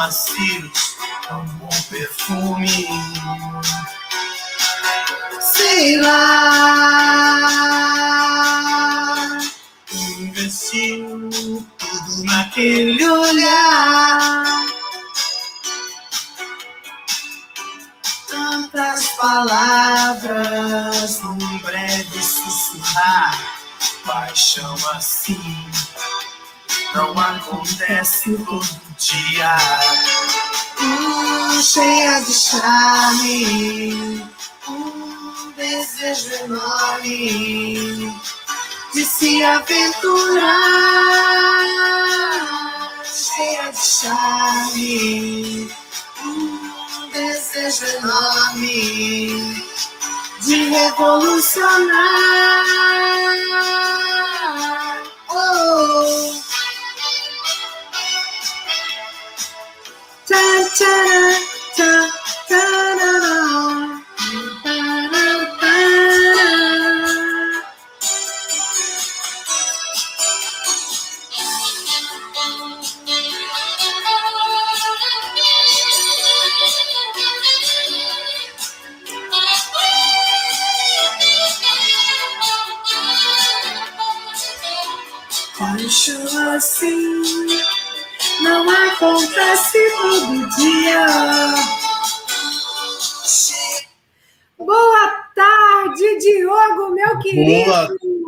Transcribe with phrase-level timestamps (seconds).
[0.00, 0.96] macios,
[1.28, 2.88] tão bom perfume.
[5.40, 6.16] sei lá.
[9.92, 11.28] Investiu
[11.76, 14.64] tudo naquele olhar.
[18.26, 23.38] Tantas palavras num breve sussurrar.
[24.06, 25.70] Paixão assim
[26.94, 28.64] não acontece todo
[28.98, 29.56] dia.
[30.80, 34.24] Hum, cheia de charme,
[34.68, 38.12] um desejo enorme
[38.92, 40.50] de se aventurar.
[43.04, 45.70] Cheia de charme,
[46.24, 49.64] um desejo enorme
[50.40, 52.70] de revolucionar.
[60.30, 60.42] ta
[60.78, 60.94] ta
[61.76, 61.90] ta
[62.48, 62.89] ta
[89.00, 91.06] acontece todo dia.
[94.58, 97.70] Boa tarde, Diogo, meu querido.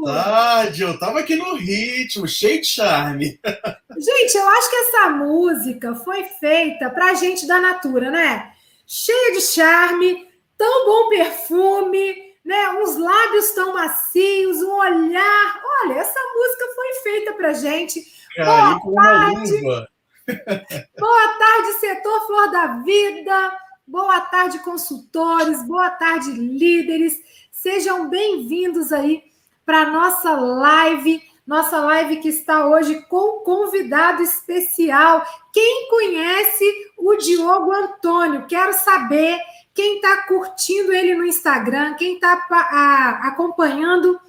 [0.00, 3.38] Boa tarde, eu tava aqui no ritmo, cheio de charme.
[3.98, 8.50] Gente, eu acho que essa música foi feita pra gente da Natura, né?
[8.86, 12.70] Cheia de charme, tão bom perfume, né?
[12.70, 15.60] Uns lábios tão macios, um olhar.
[15.82, 18.02] Olha, essa música foi feita pra gente.
[18.38, 19.91] Uma tarde.
[20.26, 23.58] Boa tarde, setor Flor da Vida.
[23.84, 25.66] Boa tarde, consultores.
[25.66, 27.20] Boa tarde, líderes.
[27.50, 29.24] Sejam bem-vindos aí
[29.66, 35.26] para nossa live, nossa live que está hoje com convidado especial.
[35.52, 36.64] Quem conhece
[36.98, 38.46] o Diogo Antônio?
[38.46, 39.40] Quero saber
[39.74, 44.20] quem está curtindo ele no Instagram, quem está acompanhando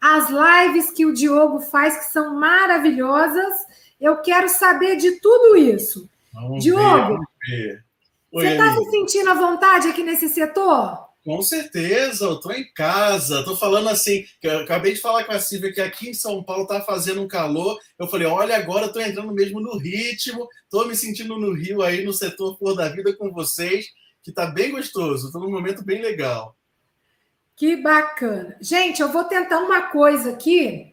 [0.00, 3.54] as lives que o Diogo faz, que são maravilhosas.
[4.02, 6.10] Eu quero saber de tudo isso.
[6.32, 7.84] Vamos Diogo, ver.
[8.32, 11.06] Oi, Você está se sentindo à vontade aqui nesse setor?
[11.24, 13.44] Com certeza, eu tô em casa.
[13.44, 16.66] Tô falando assim, eu acabei de falar com a Silvia que aqui em São Paulo
[16.66, 17.78] tá fazendo um calor.
[17.96, 21.80] Eu falei, olha, agora eu tô entrando mesmo no ritmo, tô me sentindo no Rio
[21.80, 23.86] aí, no setor Flor da Vida com vocês,
[24.20, 26.56] que tá bem gostoso, tô num momento bem legal.
[27.54, 28.56] Que bacana.
[28.60, 30.91] Gente, eu vou tentar uma coisa aqui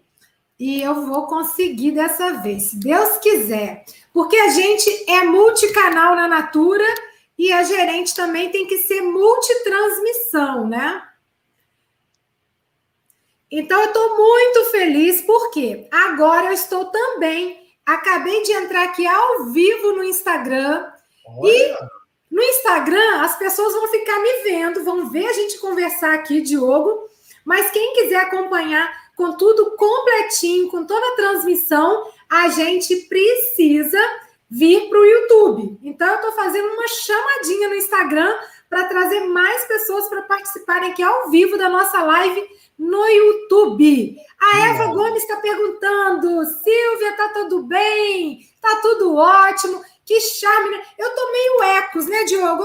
[0.60, 3.86] e eu vou conseguir dessa vez, se Deus quiser.
[4.14, 6.84] Porque a gente é multicanal na Natura
[7.38, 11.02] e a gerente também tem que ser multitransmissão, né?
[13.50, 17.74] Então, eu estou muito feliz porque agora eu estou também.
[17.86, 20.92] Acabei de entrar aqui ao vivo no Instagram.
[21.26, 21.90] Olha,
[22.30, 27.10] No Instagram, as pessoas vão ficar me vendo, vão ver a gente conversar aqui, Diogo.
[27.44, 34.00] Mas quem quiser acompanhar com tudo completinho, com toda a transmissão, a gente precisa
[34.50, 35.78] vir para o YouTube.
[35.84, 38.34] Então, eu estou fazendo uma chamadinha no Instagram
[38.70, 44.16] para trazer mais pessoas para participarem aqui ao vivo da nossa live no YouTube.
[44.40, 44.94] A Eva Sim.
[44.94, 48.40] Gomes está perguntando: Silvia, tá tudo bem?
[48.62, 49.84] Tá tudo ótimo.
[50.06, 50.82] Que charme, né?
[50.98, 52.64] Eu tô meio ecos, né, Diogo?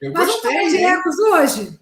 [0.00, 1.79] Eu Nós gostei, vamos falar de ecos hoje?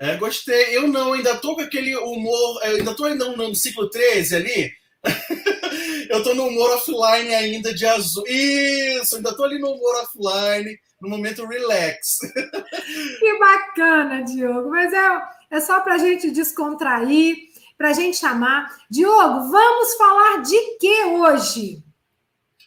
[0.00, 0.74] É, gostei.
[0.74, 4.72] Eu não, ainda tô com aquele humor, ainda tô ainda no ciclo 13 ali.
[6.08, 8.24] eu tô no humor offline ainda de azul.
[8.26, 12.18] Isso, ainda tô ali no humor offline, no momento relax.
[13.20, 14.70] que bacana, Diogo.
[14.70, 17.36] Mas é, é só pra gente descontrair,
[17.76, 18.74] pra gente chamar.
[18.90, 21.89] Diogo, vamos falar de que hoje?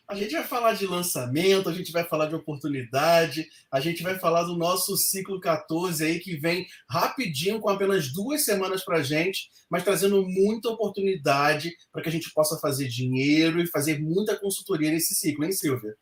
[0.06, 4.20] A gente vai falar de lançamento, a gente vai falar de oportunidade, a gente vai
[4.20, 9.04] falar do nosso ciclo 14 aí que vem rapidinho, com apenas duas semanas para a
[9.04, 14.38] gente, mas trazendo muita oportunidade para que a gente possa fazer dinheiro e fazer muita
[14.38, 15.96] consultoria nesse ciclo, hein, Silvia?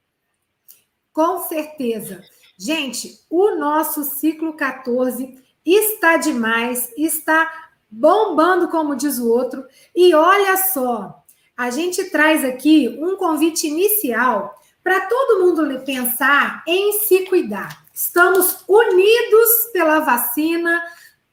[1.13, 2.23] Com certeza.
[2.57, 9.65] Gente, o nosso ciclo 14 está demais, está bombando, como diz o outro,
[9.95, 11.20] e olha só
[11.61, 17.85] a gente traz aqui um convite inicial para todo mundo pensar em se cuidar.
[17.93, 20.83] Estamos unidos pela vacina,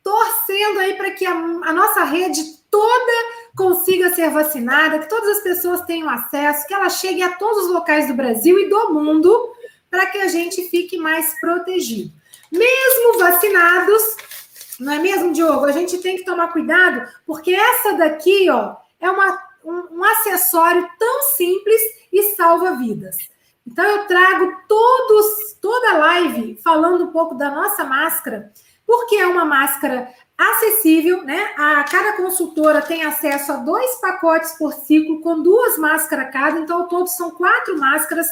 [0.02, 3.12] torcendo aí para que a, a, nossa rede toda
[3.56, 7.72] consiga ser vacinada, que todas as pessoas tenham acesso, que ela chegue a todos os
[7.72, 9.54] locais do Brasil e do mundo,
[9.90, 12.12] para que a gente fique mais protegido.
[12.52, 14.02] Mesmo vacinados,
[14.78, 15.64] não é mesmo, Diogo?
[15.64, 20.88] A gente tem que tomar cuidado, porque essa daqui, ó, é uma um, um acessório
[20.98, 21.80] tão simples
[22.10, 23.16] e salva vidas.
[23.66, 28.50] Então eu trago todos toda a live falando um pouco da nossa máscara,
[28.86, 31.52] porque é uma máscara acessível, né?
[31.56, 36.88] A cada consultora tem acesso a dois pacotes por ciclo com duas máscaras cada, então
[36.88, 38.26] todos são quatro máscaras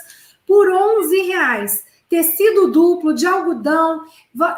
[0.47, 1.85] por 11 reais.
[2.09, 4.05] Tecido duplo de algodão,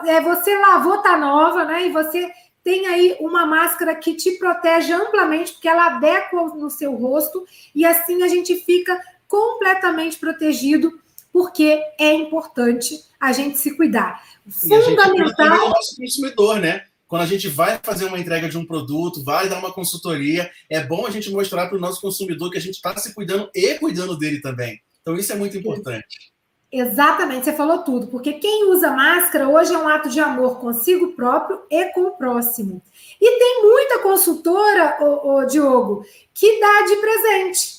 [0.06, 1.86] é, você lavou tá nova, né?
[1.86, 2.30] E você
[2.62, 7.84] tem aí uma máscara que te protege amplamente, porque ela adequa no seu rosto, e
[7.84, 10.98] assim a gente fica completamente protegido,
[11.32, 14.22] porque é importante a gente se cuidar.
[14.50, 15.66] Fundamental.
[15.66, 16.84] o nosso consumidor, né?
[17.06, 20.82] Quando a gente vai fazer uma entrega de um produto, vai dar uma consultoria, é
[20.82, 23.74] bom a gente mostrar para o nosso consumidor que a gente está se cuidando e
[23.76, 24.78] cuidando dele também.
[25.00, 26.32] Então, isso é muito importante.
[26.70, 31.12] Exatamente, você falou tudo, porque quem usa máscara hoje é um ato de amor consigo
[31.12, 32.82] próprio e com o próximo.
[33.18, 36.04] E tem muita consultora, ô, ô Diogo,
[36.34, 37.78] que dá de presente.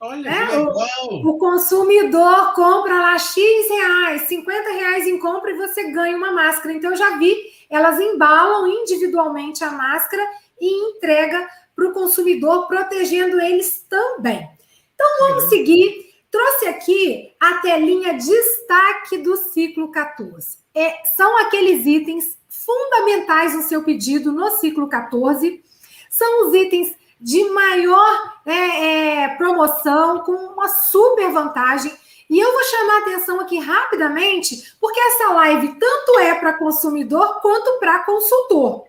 [0.00, 0.58] Olha, né?
[0.58, 6.30] o, o, consumidor compra lá X reais, 50 reais em compra e você ganha uma
[6.30, 6.72] máscara.
[6.72, 7.34] Então, eu já vi,
[7.68, 10.22] elas embalam individualmente a máscara
[10.60, 14.48] e entrega para o consumidor, protegendo eles também.
[14.94, 15.48] Então, vamos uhum.
[15.48, 20.58] seguir Trouxe aqui a telinha destaque do ciclo 14.
[20.74, 25.62] É, são aqueles itens fundamentais no seu pedido no ciclo 14.
[26.10, 31.92] São os itens de maior é, é, promoção, com uma super vantagem.
[32.28, 37.40] E eu vou chamar a atenção aqui rapidamente, porque essa live tanto é para consumidor
[37.40, 38.87] quanto para consultor.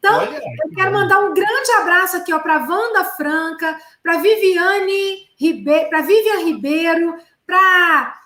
[0.00, 5.90] Então, Olha, eu quero mandar um grande abraço aqui para Wanda Franca, para Viviane Ribeiro,
[5.90, 8.16] para Vivian Ribeiro, para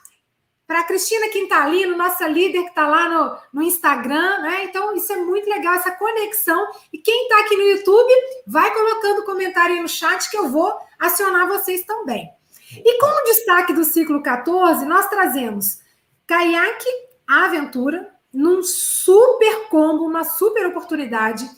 [0.66, 4.64] para Cristina Quintalino, nossa líder que está lá no, no Instagram, né?
[4.64, 6.66] Então, isso é muito legal, essa conexão.
[6.90, 8.10] E quem está aqui no YouTube,
[8.46, 12.30] vai colocando comentário aí no chat que eu vou acionar vocês também.
[12.72, 15.80] E como destaque do ciclo 14, nós trazemos
[16.26, 16.88] caiaque
[17.26, 21.48] aventura, num super combo, uma super oportunidade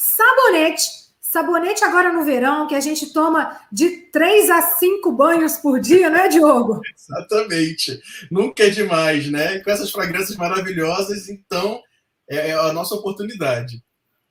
[0.00, 0.88] Sabonete.
[1.20, 6.08] Sabonete agora no verão, que a gente toma de três a cinco banhos por dia,
[6.08, 6.80] né, Diogo?
[6.96, 8.00] Exatamente.
[8.30, 9.58] Nunca é demais, né?
[9.58, 11.82] Com essas fragrâncias maravilhosas, então
[12.26, 13.84] é, é a nossa oportunidade.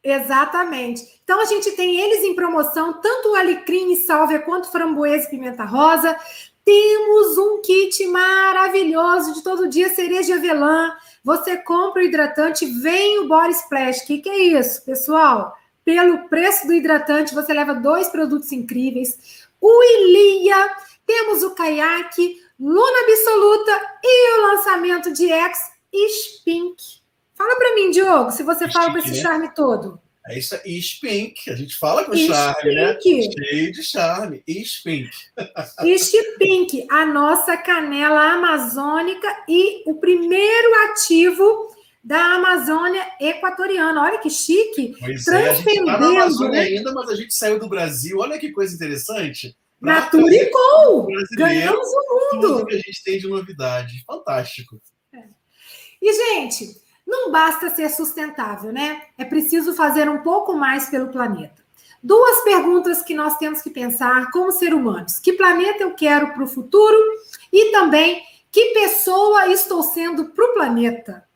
[0.03, 1.03] Exatamente.
[1.23, 5.29] Então a gente tem eles em promoção, tanto o alecrim e sálvia quanto framboesa e
[5.29, 6.17] pimenta rosa.
[6.65, 10.95] Temos um kit maravilhoso de todo dia, cereja de avelã.
[11.23, 14.01] Você compra o hidratante, vem o body splash.
[14.01, 15.58] O que, que é isso, pessoal?
[15.89, 19.47] Pelo preço do hidratante, você leva dois produtos incríveis.
[19.59, 20.69] O Ilia,
[21.03, 23.71] temos o caiaque, Luna Absoluta
[24.03, 25.59] e o lançamento de X
[25.91, 26.75] Spink.
[27.33, 29.15] Fala para mim, Diogo, se você fala com esse né?
[29.15, 29.99] charme todo.
[30.27, 31.49] É isso aí, Spink.
[31.49, 32.95] A gente fala com charme, né?
[33.01, 34.43] Cheio de charme.
[34.47, 35.09] Spink.
[35.97, 44.01] Spink, a nossa canela amazônica e o primeiro ativo da Amazônia equatoriana.
[44.01, 44.95] Olha que chique.
[44.99, 46.67] Pois é, a gente está na Amazônia né?
[46.67, 48.17] ainda, mas a gente saiu do Brasil.
[48.19, 49.55] Olha que coisa interessante.
[49.81, 51.07] Natura e Com.
[51.37, 52.47] Ganhamos o mundo.
[52.47, 54.03] Tudo que a gente tem de novidade.
[54.05, 54.81] Fantástico.
[55.13, 55.23] É.
[56.01, 59.03] E, gente, não basta ser sustentável, né?
[59.17, 61.63] É preciso fazer um pouco mais pelo planeta.
[62.01, 66.43] Duas perguntas que nós temos que pensar como ser humanos: que planeta eu quero para
[66.43, 66.97] o futuro?
[67.51, 71.28] E também que pessoa estou sendo para o planeta?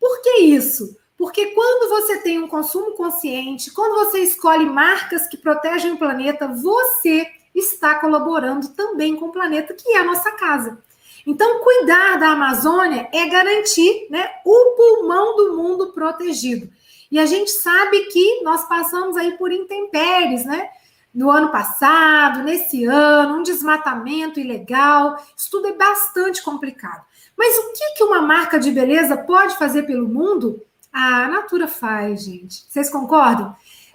[0.00, 0.96] Por que isso?
[1.16, 6.48] Porque quando você tem um consumo consciente, quando você escolhe marcas que protegem o planeta,
[6.48, 10.82] você está colaborando também com o planeta, que é a nossa casa.
[11.26, 16.70] Então, cuidar da Amazônia é garantir né, o pulmão do mundo protegido.
[17.10, 20.70] E a gente sabe que nós passamos aí por intempéries, né?
[21.12, 25.16] No ano passado, nesse ano, um desmatamento ilegal.
[25.36, 27.04] Isso tudo é bastante complicado.
[27.40, 30.62] Mas o que, que uma marca de beleza pode fazer pelo mundo?
[30.92, 32.64] a Natura faz, gente.
[32.68, 33.54] Vocês concordam?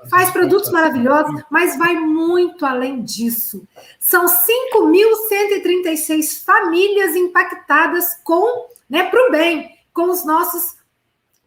[0.10, 3.68] Faz produtos maravilhosos, mas vai muito além disso.
[4.00, 10.76] São 5.136 famílias impactadas com, né, para o bem, com os nossos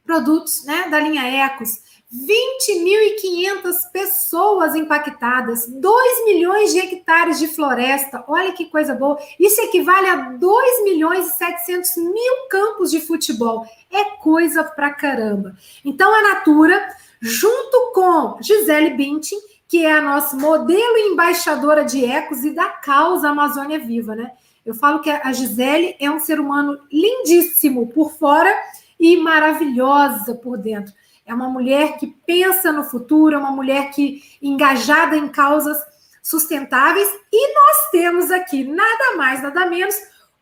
[0.04, 1.82] produtos, né, da linha Ecos.
[2.10, 8.24] 20.500 pessoas impactadas, 2 milhões de hectares de floresta.
[8.26, 9.18] Olha que coisa boa.
[9.38, 13.66] Isso equivale a 2 milhões e 700 mil campos de futebol.
[13.90, 15.54] É coisa pra caramba.
[15.84, 16.88] Então, a Natura,
[17.20, 19.38] junto com Gisele Bündchen,
[19.68, 24.32] que é a nossa modelo e embaixadora de ecos e da causa Amazônia Viva, né?
[24.64, 28.50] Eu falo que a Gisele é um ser humano lindíssimo por fora
[28.98, 30.94] e maravilhosa por dentro.
[31.28, 35.76] É uma mulher que pensa no futuro, é uma mulher que engajada em causas
[36.22, 37.06] sustentáveis.
[37.30, 39.94] E nós temos aqui nada mais, nada menos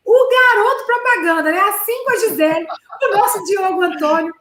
[0.05, 1.59] o garoto propaganda, né?
[1.59, 2.67] Assim com a Gisele,
[3.03, 4.33] o nosso Diogo Antônio.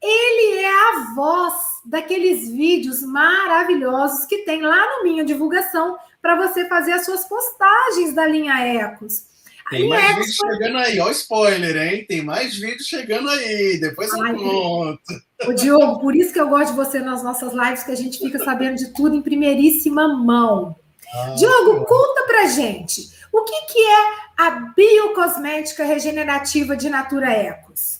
[0.00, 1.54] Ele é a voz
[1.84, 8.12] daqueles vídeos maravilhosos que tem lá no Minha Divulgação para você fazer as suas postagens
[8.12, 9.26] da linha Ecos.
[9.70, 12.06] Tem mais vídeos chegando aí, ó, spoiler, hein?
[12.08, 15.00] Tem mais vídeos chegando aí, depois eu conto.
[15.46, 18.18] Ô, Diogo, por isso que eu gosto de você nas nossas lives, que a gente
[18.18, 20.74] fica sabendo de tudo em primeiríssima mão.
[21.14, 24.04] Ah, Diogo, conta pra gente, o que, que é
[24.36, 27.97] a biocosmética regenerativa de Natura Ecos?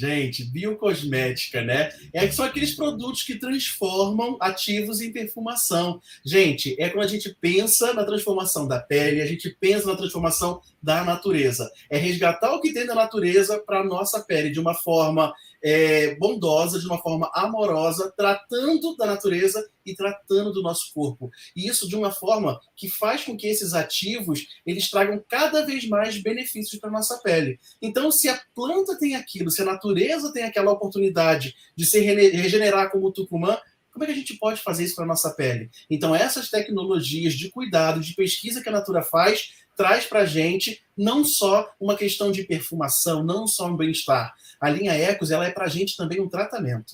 [0.00, 1.90] Gente, biocosmética, né?
[2.10, 6.00] É, são aqueles produtos que transformam ativos em perfumação.
[6.24, 10.62] Gente, é quando a gente pensa na transformação da pele, a gente pensa na transformação
[10.82, 11.70] da natureza.
[11.90, 16.14] É resgatar o que tem da natureza para a nossa pele de uma forma é,
[16.16, 21.30] bondosa, de uma forma amorosa, tratando da natureza e tratando do nosso corpo.
[21.54, 25.86] E isso de uma forma que faz com que esses ativos eles tragam cada vez
[25.88, 27.58] mais benefícios para nossa pele.
[27.80, 32.90] Então, se a planta tem aquilo, se a natureza tem aquela oportunidade de se regenerar
[32.90, 33.58] como o tucumã,
[33.92, 35.68] como é que a gente pode fazer isso para nossa pele?
[35.90, 40.82] Então, essas tecnologias de cuidado, de pesquisa que a Natura faz, traz para a gente
[40.94, 44.34] não só uma questão de perfumação, não só um bem-estar.
[44.60, 46.92] A linha Ecos ela é para a gente também um tratamento.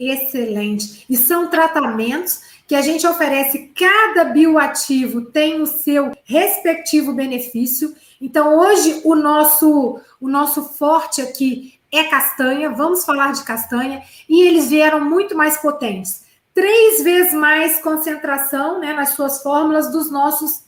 [0.00, 1.04] Excelente.
[1.10, 7.94] E são tratamentos que a gente oferece, cada bioativo tem o seu respectivo benefício.
[8.18, 14.40] Então, hoje, o nosso, o nosso forte aqui é castanha, vamos falar de castanha, e
[14.40, 16.24] eles vieram muito mais potentes.
[16.54, 20.64] Três vezes mais concentração né, nas suas fórmulas dos nossos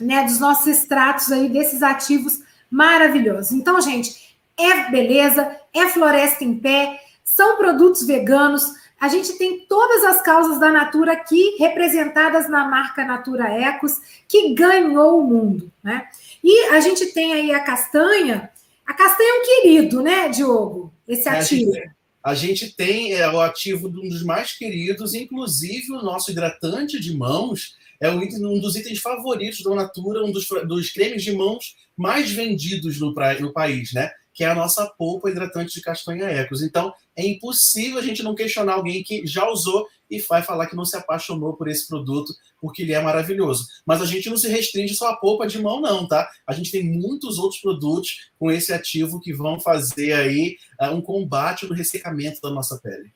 [0.00, 2.40] né, dos nossos extratos aí, desses ativos
[2.70, 3.52] maravilhosos.
[3.52, 8.64] Então, gente, é beleza, é floresta em pé, são produtos veganos.
[9.00, 13.92] A gente tem todas as causas da Natura aqui representadas na marca Natura Ecos,
[14.28, 16.06] que ganhou o mundo, né?
[16.42, 18.50] E a gente tem aí a castanha.
[18.86, 20.92] A castanha é um querido, né, Diogo?
[21.06, 21.72] Esse ativo.
[21.72, 21.90] A gente,
[22.22, 27.00] a gente tem é, o ativo de um dos mais queridos, inclusive o nosso hidratante
[27.00, 31.32] de mãos é um, um dos itens favoritos da Natura, um dos, dos cremes de
[31.32, 34.10] mãos mais vendidos no, pra, no país, né?
[34.32, 36.62] Que é a nossa polpa hidratante de castanha Ecos.
[36.62, 40.74] Então, é impossível a gente não questionar alguém que já usou e vai falar que
[40.74, 43.66] não se apaixonou por esse produto, porque ele é maravilhoso.
[43.86, 46.28] Mas a gente não se restringe só a polpa de mão, não, tá?
[46.46, 51.00] A gente tem muitos outros produtos com esse ativo que vão fazer aí uh, um
[51.00, 53.12] combate no ressecamento da nossa pele.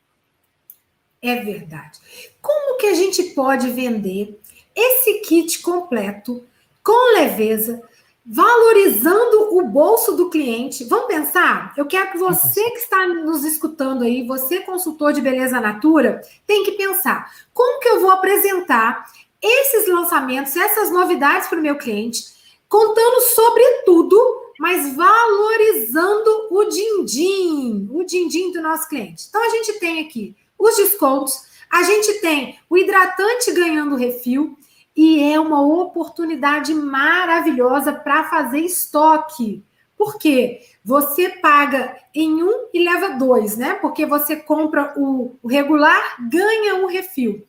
[1.21, 1.99] É verdade.
[2.41, 4.39] Como que a gente pode vender
[4.75, 6.45] esse kit completo,
[6.83, 7.83] com leveza,
[8.27, 10.85] valorizando o bolso do cliente.
[10.85, 11.75] Vamos pensar?
[11.77, 16.65] Eu quero que você que está nos escutando aí, você consultor de beleza natura, tem
[16.65, 19.11] que pensar como que eu vou apresentar
[19.43, 22.25] esses lançamentos, essas novidades para o meu cliente,
[22.67, 24.19] contando sobre tudo,
[24.59, 29.27] mas valorizando o din-din, o din-din do nosso cliente.
[29.29, 31.43] Então a gente tem aqui os descontos,
[31.75, 34.57] a gente tem o hidratante ganhando refil,
[34.95, 39.65] e é uma oportunidade maravilhosa para fazer estoque.
[39.97, 40.61] Por quê?
[40.85, 43.75] Você paga em um e leva dois, né?
[43.75, 47.45] Porque você compra o, regular, ganha um refil.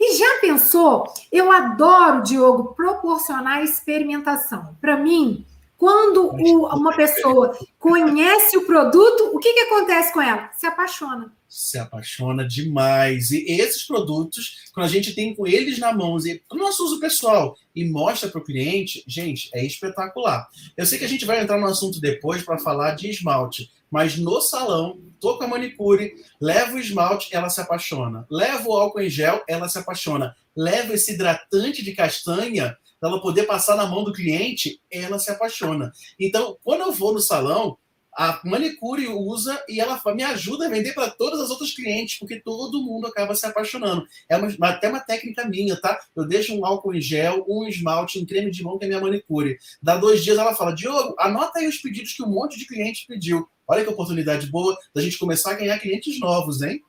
[0.00, 1.04] E já pensou?
[1.30, 4.76] Eu adoro, Diogo, proporcionar experimentação.
[4.80, 5.46] Para mim,
[5.76, 10.50] quando o, uma pessoa conhece o produto, o que, que acontece com ela?
[10.54, 13.32] Se apaixona se apaixona demais.
[13.32, 17.00] E esses produtos, quando a gente tem com eles na mão e no nosso uso
[17.00, 20.48] pessoal e mostra para o cliente, gente, é espetacular.
[20.76, 24.16] Eu sei que a gente vai entrar no assunto depois para falar de esmalte, mas
[24.16, 28.24] no salão, tô com a manicure, levo o esmalte, ela se apaixona.
[28.30, 30.36] Levo o álcool em gel, ela se apaixona.
[30.56, 35.90] Levo esse hidratante de castanha, ela poder passar na mão do cliente, ela se apaixona.
[36.18, 37.76] Então, quando eu vou no salão,
[38.20, 42.38] a manicure usa e ela me ajuda a vender para todas as outras clientes, porque
[42.38, 44.06] todo mundo acaba se apaixonando.
[44.28, 45.98] É uma, até uma técnica minha, tá?
[46.14, 49.00] Eu deixo um álcool em gel, um esmalte, um creme de mão que é minha
[49.00, 49.56] manicure.
[49.82, 53.06] Dá dois dias ela fala, Diogo, anota aí os pedidos que um monte de cliente
[53.08, 53.48] pediu.
[53.66, 56.82] Olha que oportunidade boa da gente começar a ganhar clientes novos, hein?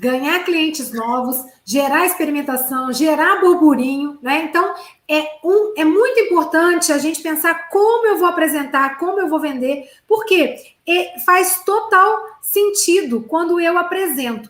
[0.00, 4.44] ganhar clientes novos, gerar experimentação, gerar burburinho, né?
[4.44, 4.74] Então
[5.06, 5.84] é, um, é
[6.30, 10.56] importante a gente pensar como eu vou apresentar, como eu vou vender, porque
[10.86, 14.48] é, faz total sentido quando eu apresento.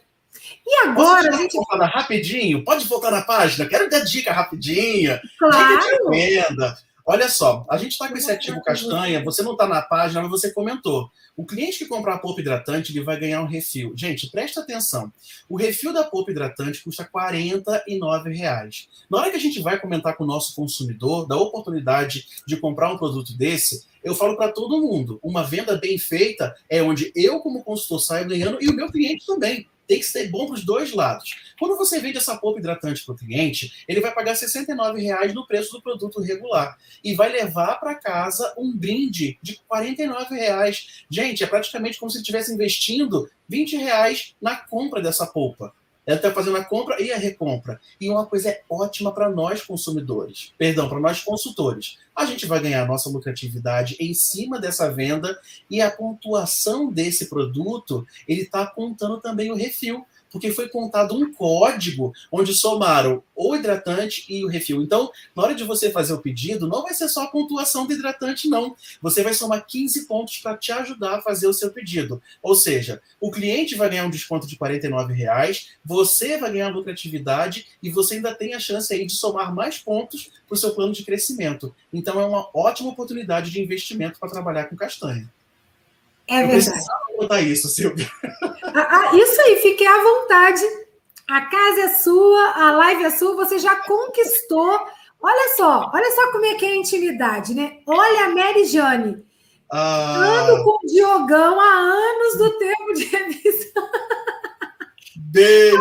[0.66, 1.28] E agora.
[1.28, 1.56] Posso a gente...
[1.56, 2.64] voltar rapidinho?
[2.64, 3.68] Pode voltar na página?
[3.68, 5.20] Quero dar dica rapidinha.
[5.38, 5.80] Claro.
[5.80, 6.78] Dica de venda.
[7.06, 10.30] Olha só, a gente está com esse ativo castanha, você não está na página, mas
[10.30, 11.10] você comentou.
[11.36, 13.92] O cliente que comprar a polpa hidratante, ele vai ganhar um refil.
[13.96, 15.12] Gente, presta atenção.
[15.48, 18.88] O refil da polpa hidratante custa R$ reais.
[19.10, 22.92] Na hora que a gente vai comentar com o nosso consumidor da oportunidade de comprar
[22.92, 27.40] um produto desse, eu falo para todo mundo, uma venda bem feita é onde eu,
[27.40, 30.64] como consultor, saio ganhando e o meu cliente também tem que ser bom para os
[30.64, 31.34] dois lados.
[31.58, 35.44] Quando você vende essa polpa hidratante para o cliente, ele vai pagar R$ 69,00 no
[35.48, 40.86] preço do produto regular e vai levar para casa um brinde de R$ 49,00.
[41.10, 45.74] Gente, é praticamente como se estivesse investindo R$ 20,00 na compra dessa polpa.
[46.10, 47.80] Ela está fazendo a compra e a recompra.
[48.00, 51.98] E uma coisa é ótima para nós consumidores, perdão, para nós consultores.
[52.16, 55.38] A gente vai ganhar nossa lucratividade em cima dessa venda
[55.70, 61.32] e a pontuação desse produto, ele está contando também o refil porque foi contado um
[61.32, 64.82] código onde somaram o hidratante e o refil.
[64.82, 67.92] Então, na hora de você fazer o pedido, não vai ser só a pontuação do
[67.92, 68.76] hidratante, não.
[69.00, 72.22] Você vai somar 15 pontos para te ajudar a fazer o seu pedido.
[72.42, 77.66] Ou seja, o cliente vai ganhar um desconto de R$ reais, você vai ganhar lucratividade
[77.82, 80.92] e você ainda tem a chance aí de somar mais pontos para o seu plano
[80.92, 81.74] de crescimento.
[81.92, 85.30] Então, é uma ótima oportunidade de investimento para trabalhar com castanha.
[86.30, 86.86] É verdade.
[87.10, 88.08] Eu botar isso, Silvia.
[88.72, 90.62] Ah, ah, isso aí, fique à vontade.
[91.28, 94.80] A casa é sua, a live é sua, você já conquistou.
[95.20, 97.78] Olha só, olha só como é que é a intimidade, né?
[97.86, 99.24] Olha a Mary Jane.
[99.72, 100.16] Ah.
[100.16, 103.90] Ando com o Diogão há anos do tempo de revisão.
[105.16, 105.80] Beijo,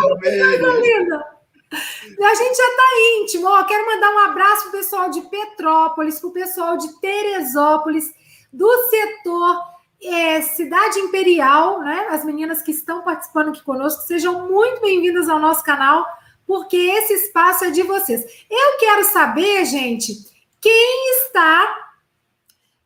[0.82, 1.26] linda.
[1.72, 2.84] A gente já está
[3.18, 3.48] íntimo.
[3.48, 8.12] Ó, quero mandar um abraço pro pessoal de Petrópolis, pro pessoal de Teresópolis,
[8.52, 12.08] do setor é, Cidade Imperial, né?
[12.10, 16.06] As meninas que estão participando aqui conosco, sejam muito bem-vindas ao nosso canal,
[16.48, 18.24] porque esse espaço é de vocês.
[18.50, 20.14] Eu quero saber, gente,
[20.62, 21.90] quem está.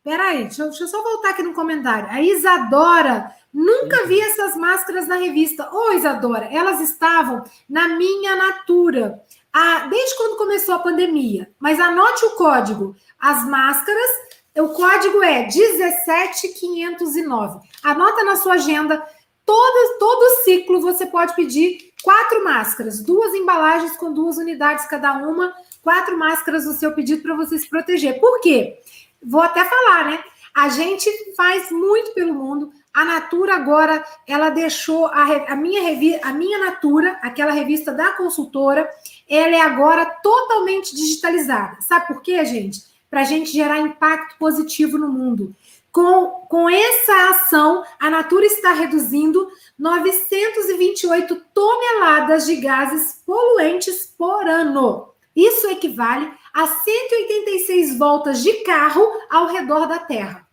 [0.02, 2.08] Peraí, deixa eu, deixa eu só voltar aqui no comentário.
[2.10, 5.70] A Isadora, nunca vi essas máscaras na revista.
[5.72, 9.22] Ô, Isadora, elas estavam na minha Natura.
[9.50, 11.50] Ah, desde quando começou a pandemia.
[11.58, 12.94] Mas anote o código.
[13.18, 14.10] As máscaras
[14.60, 17.60] o código é 17509.
[17.82, 19.04] Anota na sua agenda.
[19.44, 25.52] Todo, todo ciclo você pode pedir quatro máscaras, duas embalagens com duas unidades cada uma,
[25.82, 28.20] quatro máscaras no seu pedido para você se proteger.
[28.20, 28.78] Por quê?
[29.22, 30.22] Vou até falar, né?
[30.54, 32.70] A gente faz muito pelo mundo.
[32.92, 38.12] A Natura agora, ela deixou a, a minha revista, a minha Natura, aquela revista da
[38.12, 38.88] consultora,
[39.28, 41.78] ela é agora totalmente digitalizada.
[41.80, 42.93] Sabe por quê, gente?
[43.14, 45.54] Para a gente gerar impacto positivo no mundo.
[45.92, 49.48] Com, com essa ação, a Natura está reduzindo
[49.78, 55.10] 928 toneladas de gases poluentes por ano.
[55.36, 60.44] Isso equivale a 186 voltas de carro ao redor da Terra.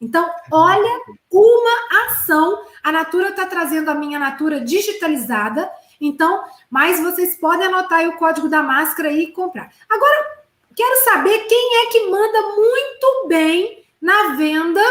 [0.00, 1.00] Então, olha
[1.30, 2.64] uma ação.
[2.82, 5.70] A Natura está trazendo a minha Natura digitalizada.
[6.00, 9.70] Então, mas vocês podem anotar o código da máscara e comprar.
[9.86, 10.35] Agora,
[10.76, 14.82] Quero saber quem é que manda muito bem na venda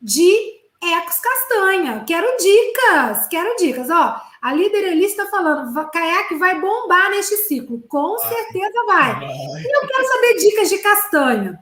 [0.00, 0.32] de
[0.80, 2.04] Ecos Castanha.
[2.06, 3.90] Quero dicas, quero dicas.
[3.90, 7.82] Ó, a líder Elis está falando, caiaque vai bombar neste ciclo.
[7.88, 9.24] Com certeza vai.
[9.24, 11.60] E eu quero saber dicas de castanha.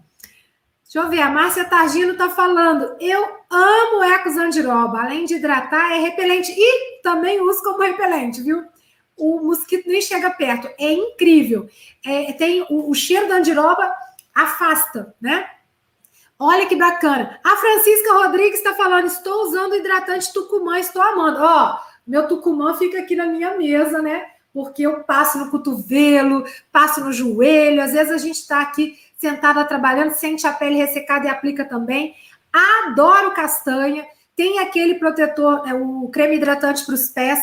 [0.85, 2.94] Deixa eu ver, a Márcia Targino está falando.
[3.00, 5.00] Eu amo Ecos Andiroba.
[5.00, 6.52] Além de hidratar, é repelente.
[6.54, 8.62] E também uso como repelente, viu?
[9.22, 10.68] O mosquito nem chega perto.
[10.78, 11.68] É incrível.
[12.04, 13.94] É, tem o, o cheiro da andiroba
[14.35, 15.48] afasta, né?
[16.37, 17.38] Olha que bacana.
[17.44, 21.38] A Francisca Rodrigues está falando: estou usando hidratante Tucumã, estou amando.
[21.40, 24.26] Ó, meu Tucumã fica aqui na minha mesa, né?
[24.52, 27.80] Porque eu passo no cotovelo, passo no joelho.
[27.80, 32.16] Às vezes a gente está aqui sentada trabalhando, sente a pele ressecada e aplica também.
[32.52, 34.04] Adoro castanha.
[34.35, 37.38] Tem aquele protetor, é, o creme hidratante para os pés.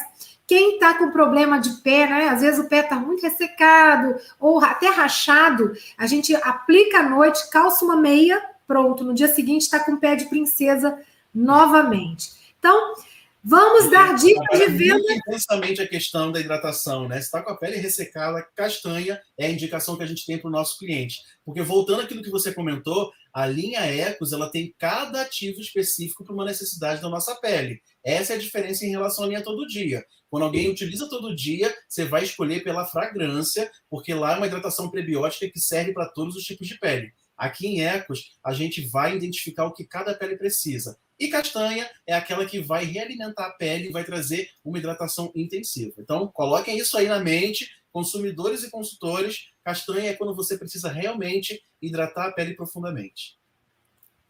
[0.49, 2.27] Quem está com problema de pé, né?
[2.29, 7.47] Às vezes o pé está muito ressecado ou até rachado, a gente aplica à noite,
[7.51, 9.03] calça uma meia, pronto.
[9.03, 10.97] No dia seguinte está com o pé de princesa
[11.31, 12.31] novamente.
[12.57, 12.95] Então,
[13.41, 15.13] Vamos dar dicas de venda.
[15.13, 17.15] Intensamente a questão da hidratação, né?
[17.21, 20.49] Se está com a pele ressecada, castanha é a indicação que a gente tem para
[20.49, 21.21] o nosso cliente.
[21.45, 26.33] Porque voltando àquilo que você comentou, a linha Ecos ela tem cada ativo específico para
[26.33, 27.81] uma necessidade da nossa pele.
[28.03, 30.03] Essa é a diferença em relação à linha todo dia.
[30.29, 34.89] Quando alguém utiliza todo dia, você vai escolher pela fragrância, porque lá é uma hidratação
[34.89, 37.11] prebiótica que serve para todos os tipos de pele.
[37.35, 40.99] Aqui em Ecos, a gente vai identificar o que cada pele precisa.
[41.17, 45.95] E castanha é aquela que vai realimentar a pele e vai trazer uma hidratação intensiva.
[45.99, 49.49] Então, coloquem isso aí na mente, consumidores e consultores.
[49.63, 53.37] Castanha é quando você precisa realmente hidratar a pele profundamente.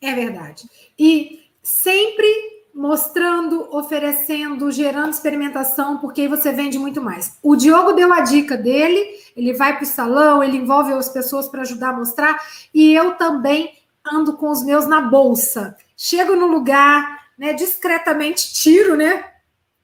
[0.01, 0.67] É verdade.
[0.97, 7.37] E sempre mostrando, oferecendo, gerando experimentação, porque aí você vende muito mais.
[7.43, 9.05] O Diogo deu a dica dele,
[9.35, 12.37] ele vai para o salão, ele envolve as pessoas para ajudar a mostrar,
[12.73, 13.73] e eu também
[14.05, 19.25] ando com os meus na bolsa chego no lugar, né, discretamente tiro, né,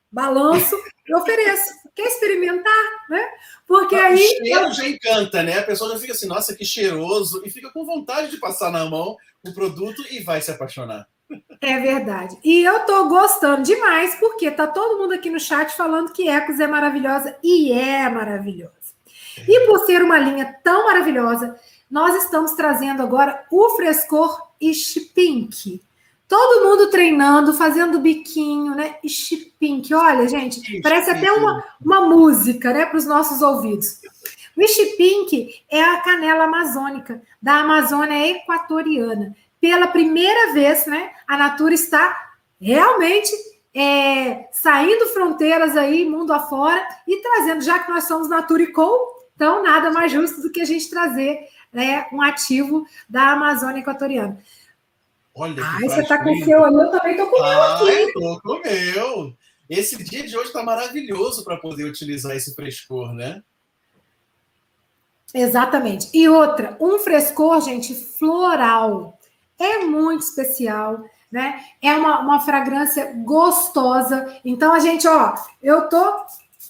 [0.10, 1.86] balanço e ofereço.
[1.94, 3.26] Quer experimentar, né?
[3.66, 4.16] Porque aí.
[4.16, 5.60] O cheiro já encanta, né?
[5.60, 8.84] A pessoa já fica assim, nossa, que cheiroso, e fica com vontade de passar na
[8.84, 11.08] mão o produto e vai se apaixonar.
[11.62, 12.38] É verdade.
[12.44, 16.60] E eu tô gostando demais, porque tá todo mundo aqui no chat falando que Ecos
[16.60, 18.74] é maravilhosa e é maravilhosa.
[19.48, 21.60] E por ser uma linha tão maravilhosa,
[21.90, 25.82] nós estamos trazendo agora o frescor Ish Pink.
[26.28, 28.96] Todo mundo treinando, fazendo biquinho, né?
[29.04, 29.08] E
[29.60, 34.00] Pink, olha, gente, parece até uma, uma música, né, para os nossos ouvidos.
[34.58, 39.36] O Pink é a canela amazônica, da Amazônia Equatoriana.
[39.66, 43.32] Pela primeira vez, né, a Natura está realmente
[43.74, 49.26] é, saindo fronteiras aí, mundo afora, e trazendo, já que nós somos Natura e Co,
[49.36, 54.38] então nada mais justo do que a gente trazer né, um ativo da Amazônia Equatoriana.
[55.34, 58.14] Olha Ai, você tá com o seu ali, eu também tô com o meu aqui.
[58.14, 59.34] Tô com o meu.
[59.68, 63.42] Esse dia de hoje tá maravilhoso para poder utilizar esse frescor, né?
[65.34, 66.08] Exatamente.
[66.14, 69.16] E outra, um frescor, gente, floral.
[69.58, 71.64] É muito especial, né?
[71.82, 74.40] É uma, uma fragrância gostosa.
[74.44, 76.04] Então, a gente, ó, eu tô.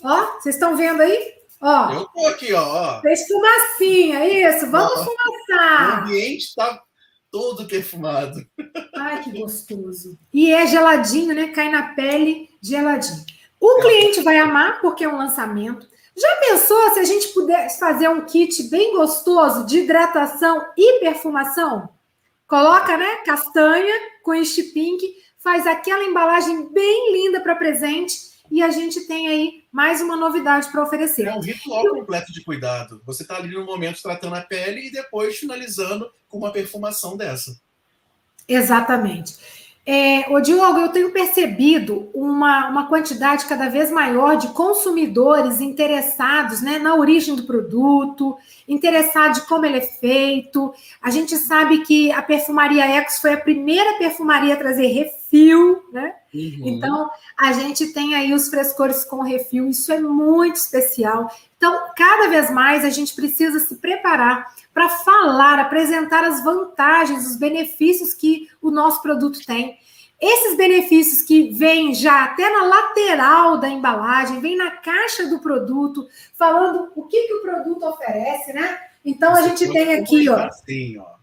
[0.04, 1.34] Ó, vocês estão vendo aí?
[1.62, 3.02] Ó, eu tô aqui, ó.
[3.02, 4.70] Fez fumacinha, isso.
[4.70, 6.00] Vamos ó, fumaçar.
[6.00, 6.82] O ambiente tá
[7.32, 8.46] todo perfumado.
[8.96, 10.18] Ai, que gostoso.
[10.34, 11.48] E é geladinho, né?
[11.48, 13.26] Cai na pele, geladinho.
[13.60, 15.88] O cliente vai amar porque é um lançamento.
[16.16, 21.90] Já pensou se a gente pudesse fazer um kit bem gostoso de hidratação e perfumação?
[22.48, 25.04] Coloca, né, castanha com este pink,
[25.40, 30.72] faz aquela embalagem bem linda para presente e a gente tem aí mais uma novidade
[30.72, 31.28] para oferecer.
[31.28, 33.02] É um ritual completo de cuidado.
[33.06, 37.60] Você está ali no momento tratando a pele e depois finalizando com uma perfumação dessa.
[38.48, 39.38] Exatamente.
[39.88, 46.60] É, ô Diogo, eu tenho percebido uma, uma quantidade cada vez maior de consumidores interessados
[46.60, 48.36] né, na origem do produto,
[48.68, 50.74] interessados de como ele é feito.
[51.00, 56.16] A gente sabe que a perfumaria Ex foi a primeira perfumaria a trazer refil, né?
[56.34, 56.62] Uhum.
[56.66, 61.30] Então, a gente tem aí os frescores com refil, isso é muito especial.
[61.66, 67.38] Então, cada vez mais a gente precisa se preparar para falar, apresentar as vantagens, os
[67.38, 69.76] benefícios que o nosso produto tem.
[70.22, 76.08] Esses benefícios que vêm já até na lateral da embalagem, vem na caixa do produto,
[76.36, 78.80] falando o que, que o produto oferece, né?
[79.04, 80.36] Então a gente tem aqui, ó.
[80.36, 81.16] Assim, ó.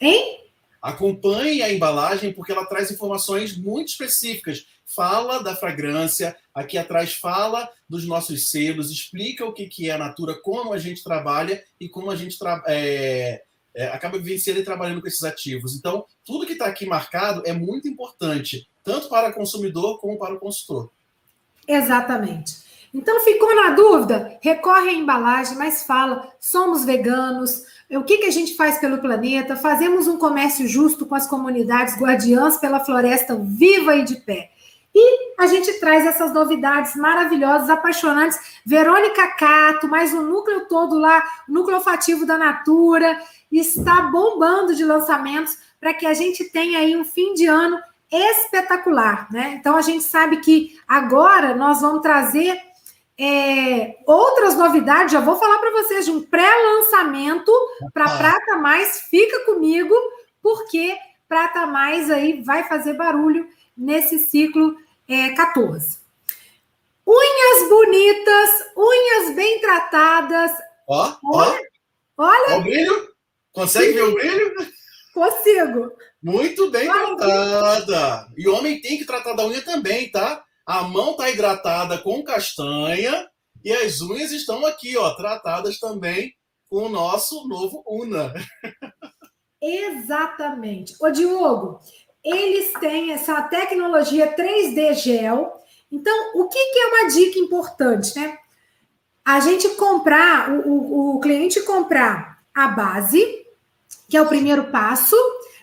[0.00, 0.40] Hein?
[0.82, 4.66] Acompanhe a embalagem porque ela traz informações muito específicas.
[4.86, 10.40] Fala da fragrância, aqui atrás fala dos nossos selos, explica o que, é a Natura,
[10.40, 13.42] como a gente trabalha e como a gente é,
[13.74, 15.76] é, acaba vivenciando e trabalhando com esses ativos.
[15.76, 20.34] Então, tudo que está aqui marcado é muito importante, tanto para o consumidor como para
[20.34, 20.90] o consultor.
[21.66, 22.64] Exatamente.
[22.94, 24.38] Então, ficou na dúvida?
[24.40, 27.64] Recorre à embalagem, mas fala: somos veganos.
[27.90, 29.54] O que, que a gente faz pelo planeta?
[29.54, 34.50] Fazemos um comércio justo com as comunidades guardiãs pela floresta viva e de pé.
[34.98, 38.40] E a gente traz essas novidades maravilhosas, apaixonantes.
[38.64, 43.20] Verônica Cato, mais um núcleo todo lá, núcleo olfativo da Natura,
[43.52, 47.78] está bombando de lançamentos para que a gente tenha aí um fim de ano
[48.10, 49.58] espetacular, né?
[49.60, 52.58] Então a gente sabe que agora nós vamos trazer
[53.20, 55.12] é, outras novidades.
[55.12, 57.52] Já vou falar para vocês de um pré-lançamento
[57.92, 59.02] para Prata Mais.
[59.10, 59.94] Fica comigo,
[60.40, 60.96] porque
[61.28, 64.74] Prata Mais aí vai fazer barulho nesse ciclo
[65.08, 65.98] é, 14.
[67.06, 70.52] Unhas bonitas, unhas bem tratadas.
[70.88, 71.56] Ó, ó.
[72.18, 72.56] Olha.
[72.58, 73.08] o brilho?
[73.52, 74.54] Consegue ver o brilho?
[75.14, 75.92] Consigo.
[76.22, 78.28] Muito bem Olha tratada.
[78.36, 80.44] E homem tem que tratar da unha também, tá?
[80.66, 83.28] A mão tá hidratada com castanha
[83.64, 86.34] e as unhas estão aqui, ó, tratadas também
[86.68, 88.34] com o nosso novo Una.
[89.62, 90.94] Exatamente.
[91.00, 91.80] Ô, Diogo,
[92.26, 95.52] eles têm essa tecnologia 3D gel.
[95.90, 98.36] Então, o que, que é uma dica importante, né?
[99.24, 103.46] A gente comprar, o, o, o cliente comprar a base,
[104.08, 105.16] que é o primeiro passo.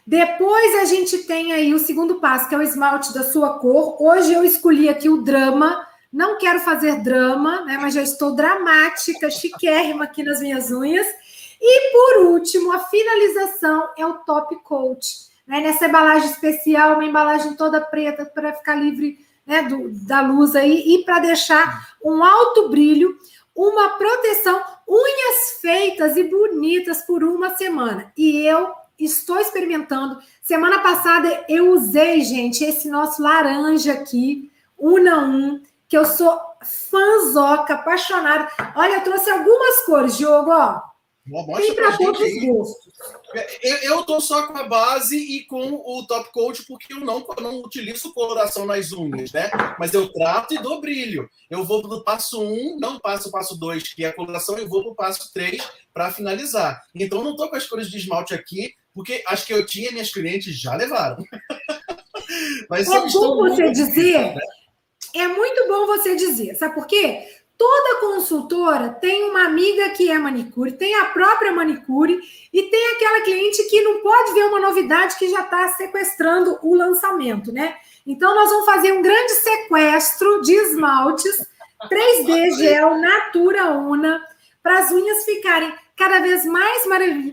[0.07, 4.01] Depois a gente tem aí o segundo passo, que é o esmalte da sua cor.
[4.01, 5.85] Hoje eu escolhi aqui o drama.
[6.11, 7.77] Não quero fazer drama, né?
[7.81, 11.07] Mas já estou dramática, chiquérrima aqui nas minhas unhas.
[11.59, 17.55] E por último, a finalização é o top coat né, nessa embalagem especial, uma embalagem
[17.55, 22.69] toda preta para ficar livre né, do, da luz aí e para deixar um alto
[22.69, 23.17] brilho,
[23.55, 28.11] uma proteção, unhas feitas e bonitas por uma semana.
[28.17, 30.19] E eu estou experimentando.
[30.41, 36.39] Semana passada eu usei, gente, esse nosso laranja aqui, Una 1, que eu sou
[36.89, 38.49] fãzoca, apaixonada.
[38.75, 40.92] Olha, eu trouxe algumas cores, Diogo, ó.
[41.61, 42.93] Tem para todos os gostos.
[43.61, 47.25] Eu, eu tô só com a base e com o top coat porque eu não,
[47.37, 49.49] eu não utilizo coloração nas unhas, né?
[49.79, 51.29] Mas eu trato e dou brilho.
[51.49, 54.59] Eu vou do passo 1, um, não passo o passo 2, que é a coloração,
[54.59, 55.61] e vou pro passo 3
[55.93, 56.81] para finalizar.
[56.93, 60.11] Então não tô com as cores de esmalte aqui, porque as que eu tinha, minhas
[60.11, 61.23] clientes já levaram.
[62.69, 64.19] Mas é bom você dizer.
[64.19, 64.41] Né?
[65.15, 66.55] É muito bom você dizer.
[66.55, 67.27] Sabe por quê?
[67.57, 72.19] Toda consultora tem uma amiga que é manicure, tem a própria manicure
[72.51, 76.75] e tem aquela cliente que não pode ver uma novidade que já está sequestrando o
[76.75, 77.75] lançamento, né?
[78.05, 81.47] Então, nós vamos fazer um grande sequestro de esmaltes
[81.89, 84.21] 3D Gel Natura Una
[84.61, 86.85] para as unhas ficarem cada vez mais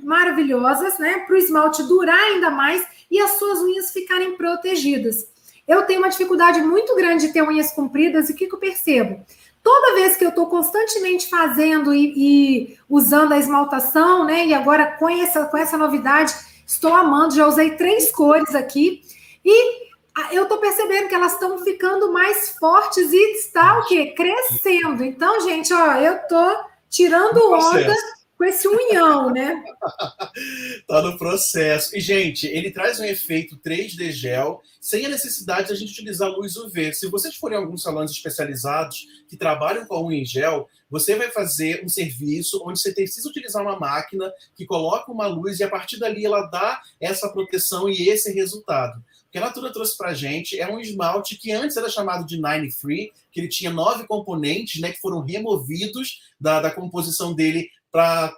[0.02, 1.24] maravilhosas, né?
[1.26, 5.28] Para o esmalte durar ainda mais e as suas unhas ficarem protegidas.
[5.66, 8.59] Eu tenho uma dificuldade muito grande de ter unhas compridas e o que, que eu
[8.59, 9.24] percebo?
[9.62, 14.46] Toda vez que eu estou constantemente fazendo e, e, usando a esmaltação, né?
[14.46, 16.35] E agora com essa, com essa novidade,
[16.66, 19.03] estou amando, já usei três cores aqui.
[19.44, 19.90] E
[20.33, 24.14] eu estou percebendo que elas estão ficando mais fortes e está o quê?
[24.16, 25.05] Crescendo.
[25.05, 26.57] Então, gente, ó, eu estou
[26.88, 27.94] tirando onda
[28.40, 29.62] com esse unhão, né?
[30.88, 31.94] tá no processo.
[31.94, 36.31] E, gente, ele traz um efeito 3D gel sem a necessidade de a gente utilizar
[36.31, 36.94] luz UV.
[36.94, 41.31] Se vocês forem em alguns salões especializados que trabalham com unha em gel, você vai
[41.31, 45.68] fazer um serviço onde você precisa utilizar uma máquina que coloca uma luz e a
[45.68, 48.98] partir dali ela dá essa proteção e esse resultado.
[48.98, 52.40] O que a Natura trouxe para gente é um esmalte que antes era chamado de
[52.40, 57.70] Nine Free, que ele tinha nove componentes, né, que foram removidos da, da composição dele
[57.90, 58.33] para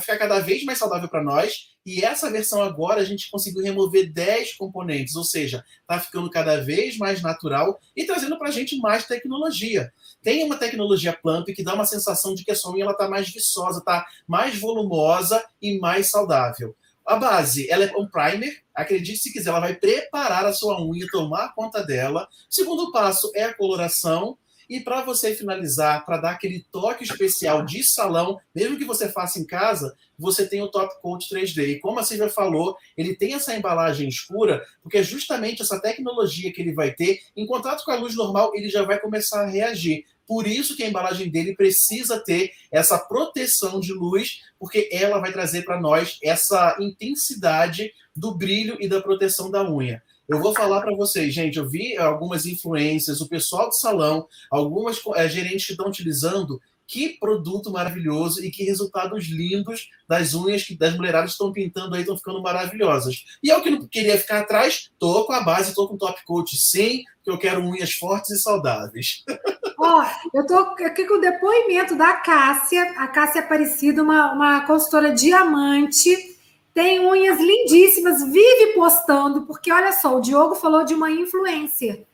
[0.00, 1.74] ficar cada vez mais saudável para nós.
[1.84, 6.60] E essa versão agora a gente conseguiu remover 10 componentes, ou seja, está ficando cada
[6.60, 9.92] vez mais natural e trazendo para a gente mais tecnologia.
[10.22, 13.28] Tem uma tecnologia Plump que dá uma sensação de que a sua unha está mais
[13.28, 16.74] viçosa, está mais volumosa e mais saudável.
[17.06, 18.62] A base, ela é um primer.
[18.74, 22.28] Acredite se quiser, ela vai preparar a sua unha, tomar conta dela.
[22.50, 24.36] O segundo passo é a coloração.
[24.68, 29.38] E para você finalizar, para dar aquele toque especial de salão, mesmo que você faça
[29.38, 31.68] em casa, você tem o Top Coat 3D.
[31.68, 36.52] E como a Silvia falou, ele tem essa embalagem escura, porque é justamente essa tecnologia
[36.52, 39.46] que ele vai ter, em contato com a luz normal, ele já vai começar a
[39.46, 40.04] reagir.
[40.26, 45.32] Por isso que a embalagem dele precisa ter essa proteção de luz, porque ela vai
[45.32, 50.02] trazer para nós essa intensidade do brilho e da proteção da unha.
[50.28, 51.56] Eu vou falar para vocês, gente.
[51.56, 56.60] Eu vi algumas influências, o pessoal do salão, algumas é, gerentes que estão utilizando.
[56.88, 62.02] Que produto maravilhoso e que resultados lindos das unhas que das mulheradas estão pintando aí,
[62.02, 63.24] estão ficando maravilhosas.
[63.42, 66.56] E eu que não queria ficar atrás, tô com a base, tô com top coat
[66.56, 69.24] sim, que eu quero unhas fortes e saudáveis.
[69.78, 75.12] Ó, eu tô aqui com o depoimento da Cássia, a Cássia Aparecida, uma, uma consultora
[75.12, 76.35] diamante
[76.76, 82.04] tem unhas lindíssimas, vive postando, porque olha só, o Diogo falou de uma influencer.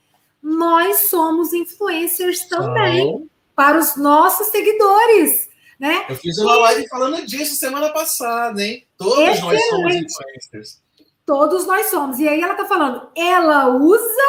[0.40, 6.06] Nós somos influencers também para os nossos seguidores, né?
[6.08, 8.86] Eu fiz uma live falando disso semana passada, hein?
[8.96, 9.42] Todos Excelente.
[9.42, 10.82] nós somos influencers.
[11.26, 12.20] Todos nós somos.
[12.20, 14.28] E aí ela tá falando, ela usa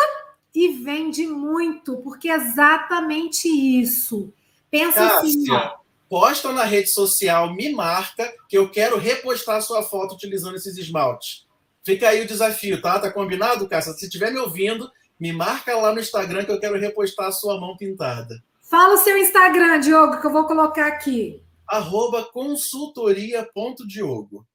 [0.55, 4.33] e vende muito, porque é exatamente isso.
[4.71, 5.82] Pensa Cássia, assim, ó
[6.13, 11.47] posta na rede social, me marca, que eu quero repostar sua foto utilizando esses esmaltes.
[11.83, 12.99] Fica aí o desafio, tá?
[12.99, 13.93] Tá combinado, Cássia?
[13.93, 17.59] Se estiver me ouvindo, me marca lá no Instagram que eu quero repostar a sua
[17.59, 18.43] mão pintada.
[18.61, 21.41] Fala o seu Instagram, Diogo, que eu vou colocar aqui.
[21.67, 24.45] Arroba consultoria.diogo.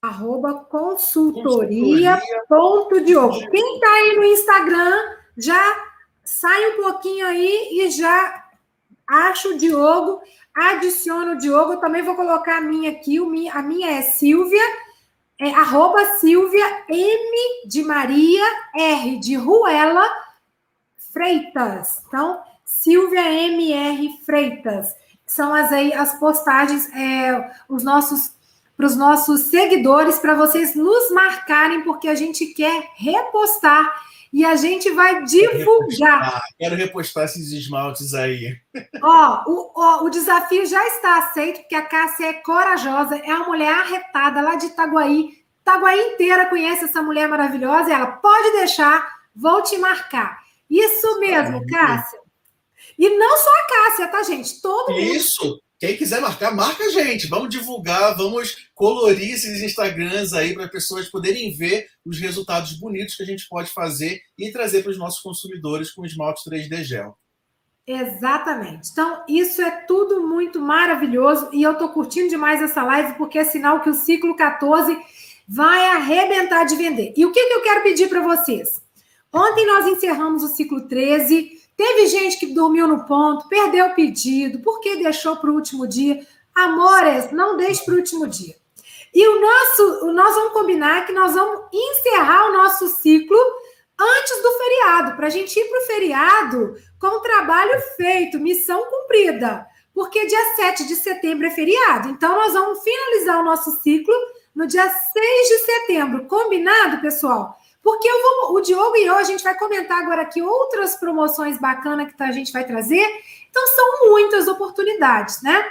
[0.00, 3.50] Arroba consultoria.diogo.
[3.50, 4.94] Quem tá aí no Instagram,
[5.36, 5.90] já
[6.22, 8.43] sai um pouquinho aí e já
[9.06, 10.20] acha o Diogo
[10.54, 13.18] adiciona o Diogo, também vou colocar a minha aqui,
[13.52, 14.62] a minha é Silvia,
[15.40, 18.44] é arroba Silvia M de Maria,
[18.76, 20.08] R de Ruela,
[21.12, 22.02] Freitas.
[22.06, 24.94] Então, Silvia MR Freitas.
[25.26, 28.32] São as aí as postagens, é, os nossos
[28.76, 33.88] para os nossos seguidores, para vocês nos marcarem, porque a gente quer repostar
[34.34, 36.42] e a gente vai divulgar.
[36.58, 38.56] Quero repostar, esses esmaltes aí.
[39.00, 43.46] Ó, o, ó, o desafio já está aceito, porque a Cássia é corajosa, é uma
[43.46, 45.44] mulher arretada lá de Itaguaí.
[45.60, 50.40] Itaguaí inteira conhece essa mulher maravilhosa e ela pode deixar, vou te marcar.
[50.68, 52.18] Isso mesmo, Cássia.
[52.98, 54.60] E não só a Cássia, tá, gente?
[54.60, 55.00] Todo mundo.
[55.00, 55.62] Isso.
[55.84, 57.26] Quem quiser marcar, marca a gente.
[57.26, 63.22] Vamos divulgar, vamos colorir esses Instagrams aí para pessoas poderem ver os resultados bonitos que
[63.22, 67.18] a gente pode fazer e trazer para os nossos consumidores com esmalte 3D Gel.
[67.86, 68.88] Exatamente.
[68.92, 73.44] Então, isso é tudo muito maravilhoso e eu estou curtindo demais essa live porque é
[73.44, 74.96] sinal que o ciclo 14
[75.46, 77.12] vai arrebentar de vender.
[77.14, 78.80] E o que, que eu quero pedir para vocês?
[79.30, 84.60] Ontem nós encerramos o ciclo 13 Teve gente que dormiu no ponto, perdeu o pedido,
[84.60, 86.24] porque deixou para o último dia.
[86.54, 88.54] Amores, não deixe para o último dia.
[89.12, 93.38] E o nosso, nós vamos combinar que nós vamos encerrar o nosso ciclo
[93.98, 98.84] antes do feriado, para a gente ir para o feriado com o trabalho feito, missão
[98.86, 99.66] cumprida.
[99.92, 102.08] Porque dia 7 de setembro é feriado.
[102.08, 104.14] Então, nós vamos finalizar o nosso ciclo
[104.52, 106.26] no dia 6 de setembro.
[106.26, 107.56] Combinado, pessoal?
[107.84, 111.58] Porque eu vou, o Diogo e eu, a gente vai comentar agora aqui outras promoções
[111.58, 113.06] bacanas que a gente vai trazer.
[113.50, 115.62] Então, são muitas oportunidades, né?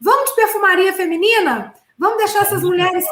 [0.00, 1.74] Vamos de perfumaria feminina?
[1.98, 3.04] Vamos deixar essas mulheres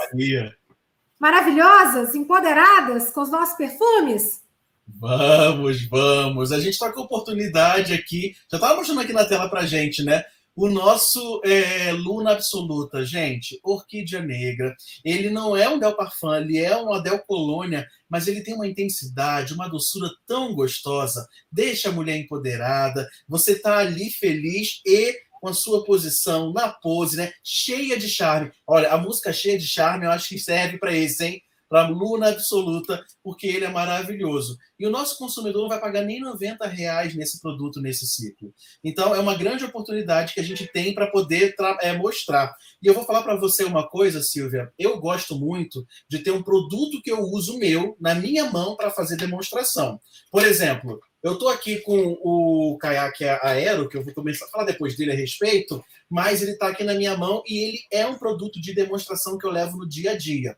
[1.20, 4.42] maravilhosas, empoderadas com os nossos perfumes?
[4.86, 6.50] Vamos, vamos.
[6.50, 8.34] A gente está com oportunidade aqui.
[8.50, 10.24] Já estava mostrando aqui na tela para gente, né?
[10.60, 14.74] O nosso é, Luna Absoluta, gente, Orquídea Negra.
[15.04, 18.66] Ele não é um Del Parfum, ele é um Adel Colônia, mas ele tem uma
[18.66, 21.28] intensidade, uma doçura tão gostosa.
[21.48, 27.16] Deixa a mulher empoderada, você tá ali feliz e com a sua posição na pose,
[27.16, 27.32] né?
[27.44, 28.50] Cheia de charme.
[28.66, 31.42] Olha, a música cheia de charme, eu acho que serve para esse, hein?
[31.68, 34.56] Para Luna Absoluta, porque ele é maravilhoso.
[34.78, 38.54] E o nosso consumidor não vai pagar nem 90 reais nesse produto, nesse ciclo.
[38.82, 42.54] Então, é uma grande oportunidade que a gente tem para poder é, mostrar.
[42.82, 44.72] E eu vou falar para você uma coisa, Silvia.
[44.78, 48.90] Eu gosto muito de ter um produto que eu uso meu, na minha mão, para
[48.90, 50.00] fazer demonstração.
[50.30, 54.64] Por exemplo, eu estou aqui com o caiaque aero, que eu vou começar a falar
[54.64, 58.16] depois dele a respeito, mas ele está aqui na minha mão e ele é um
[58.16, 60.56] produto de demonstração que eu levo no dia a dia.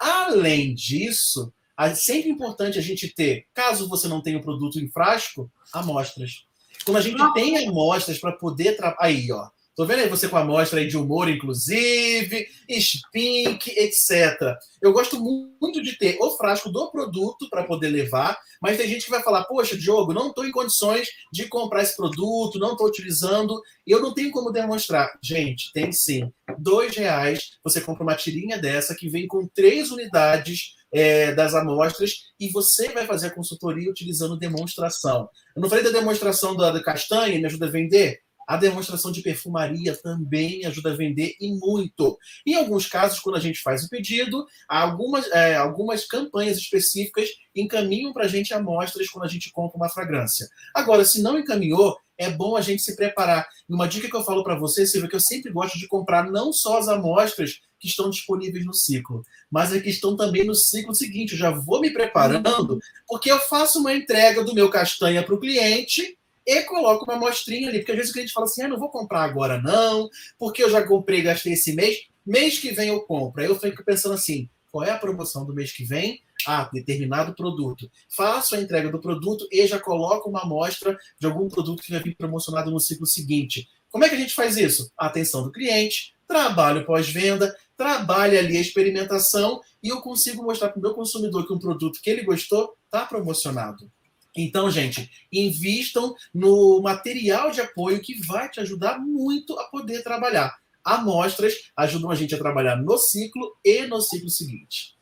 [0.00, 4.88] Além disso, é sempre importante a gente ter, caso você não tenha o produto em
[4.88, 6.46] frasco, amostras.
[6.84, 8.78] Quando a gente tem amostras para poder.
[8.98, 9.48] Aí, ó.
[9.80, 14.38] Tô vendo aí você com a amostra aí de humor, inclusive, spink, etc.
[14.82, 19.06] Eu gosto muito de ter o frasco do produto para poder levar, mas tem gente
[19.06, 22.88] que vai falar: Poxa, Diogo, não estou em condições de comprar esse produto, não estou
[22.88, 25.18] utilizando, e eu não tenho como demonstrar.
[25.24, 26.30] Gente, tem sim.
[26.58, 32.16] Dois reais, você compra uma tirinha dessa que vem com três unidades é, das amostras
[32.38, 35.26] e você vai fazer a consultoria utilizando demonstração.
[35.56, 38.20] Eu não falei da demonstração da, da castanha, me ajuda a vender?
[38.50, 42.18] A demonstração de perfumaria também ajuda a vender e muito.
[42.44, 48.12] Em alguns casos, quando a gente faz o pedido, algumas, é, algumas campanhas específicas encaminham
[48.12, 50.48] para a gente amostras quando a gente compra uma fragrância.
[50.74, 53.46] Agora, se não encaminhou, é bom a gente se preparar.
[53.68, 56.28] E uma dica que eu falo para você, Silvia, que eu sempre gosto de comprar
[56.28, 60.56] não só as amostras que estão disponíveis no ciclo, mas as que estão também no
[60.56, 61.34] ciclo seguinte.
[61.34, 65.38] Eu já vou me preparando, porque eu faço uma entrega do meu castanha para o
[65.38, 68.78] cliente e coloco uma amostrinha ali, porque às vezes o cliente fala assim: ah, não
[68.78, 73.00] vou comprar agora, não, porque eu já comprei, gastei esse mês, mês que vem eu
[73.02, 73.40] compro.
[73.40, 76.22] Aí eu fico pensando assim: qual é a promoção do mês que vem?
[76.46, 77.90] Ah, determinado produto.
[78.08, 82.02] Faço a entrega do produto e já coloco uma amostra de algum produto que vai
[82.02, 83.68] vir promocionado no ciclo seguinte.
[83.90, 84.90] Como é que a gente faz isso?
[84.96, 90.82] Atenção do cliente, trabalho pós-venda, trabalha ali a experimentação e eu consigo mostrar para o
[90.82, 93.90] meu consumidor que um produto que ele gostou está promocionado.
[94.36, 100.56] Então, gente, invistam no material de apoio que vai te ajudar muito a poder trabalhar.
[100.84, 104.96] Amostras ajudam a gente a trabalhar no ciclo e no ciclo seguinte.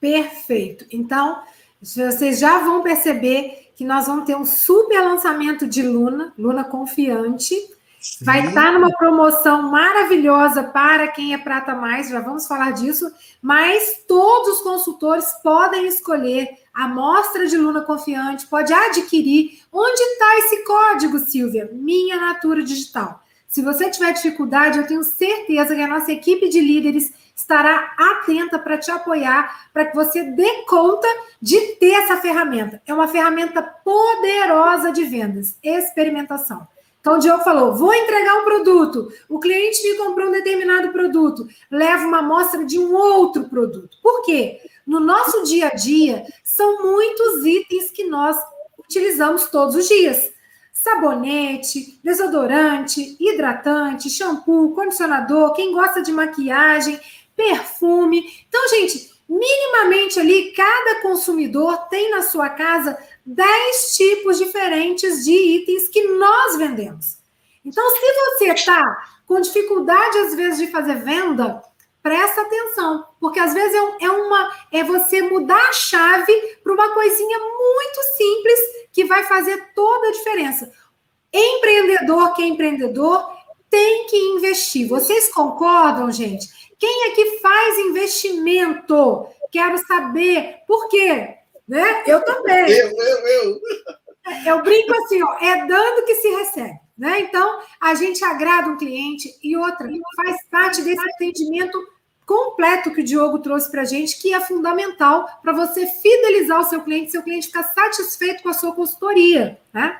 [0.00, 0.86] Perfeito.
[0.90, 1.42] Então,
[1.80, 7.54] vocês já vão perceber que nós vamos ter um super lançamento de Luna, Luna Confiante.
[8.22, 14.02] Vai estar numa promoção maravilhosa para quem é Prata Mais, já vamos falar disso, mas
[14.08, 19.60] todos os consultores podem escolher a amostra de Luna Confiante, pode adquirir.
[19.70, 21.68] Onde está esse código, Silvia?
[21.72, 23.22] Minha Natura Digital.
[23.46, 28.58] Se você tiver dificuldade, eu tenho certeza que a nossa equipe de líderes estará atenta
[28.58, 31.08] para te apoiar, para que você dê conta
[31.42, 32.80] de ter essa ferramenta.
[32.86, 36.66] É uma ferramenta poderosa de vendas, experimentação.
[37.00, 39.12] Então, o Diogo falou: vou entregar um produto.
[39.28, 43.96] O cliente me comprou um determinado produto, leva uma amostra de um outro produto.
[44.02, 44.60] Por quê?
[44.86, 48.36] No nosso dia a dia, são muitos itens que nós
[48.78, 50.32] utilizamos todos os dias.
[50.72, 56.98] Sabonete, desodorante, hidratante, shampoo, condicionador, quem gosta de maquiagem,
[57.36, 58.24] perfume.
[58.48, 62.98] Então, gente, minimamente ali, cada consumidor tem na sua casa
[63.32, 67.18] 10 tipos diferentes de itens que nós vendemos.
[67.64, 71.62] Então, se você está com dificuldade, às vezes, de fazer venda,
[72.02, 76.92] presta atenção, porque às vezes é, é, uma é você mudar a chave para uma
[76.92, 78.58] coisinha muito simples
[78.90, 80.72] que vai fazer toda a diferença.
[81.32, 83.30] Empreendedor que é empreendedor
[83.68, 84.88] tem que investir.
[84.88, 86.48] Vocês concordam, gente?
[86.76, 89.26] Quem é que faz investimento?
[89.52, 91.39] Quero saber por quê.
[91.70, 92.02] Né?
[92.04, 92.68] Eu também.
[92.68, 93.60] Eu, eu, eu.
[94.44, 96.80] Eu brinco assim, ó, é dando que se recebe.
[96.98, 97.20] Né?
[97.20, 101.78] Então, a gente agrada um cliente e outra, faz parte desse atendimento
[102.26, 106.64] completo que o Diogo trouxe para a gente, que é fundamental para você fidelizar o
[106.64, 109.56] seu cliente, seu cliente ficar satisfeito com a sua consultoria.
[109.72, 109.96] Né?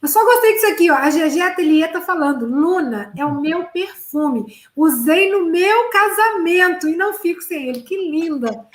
[0.00, 0.94] Eu só gostei disso aqui, ó.
[0.94, 2.46] A GG Atelier tá falando.
[2.46, 4.58] Luna é o meu perfume.
[4.74, 7.82] Usei no meu casamento e não fico sem ele.
[7.82, 8.66] Que linda.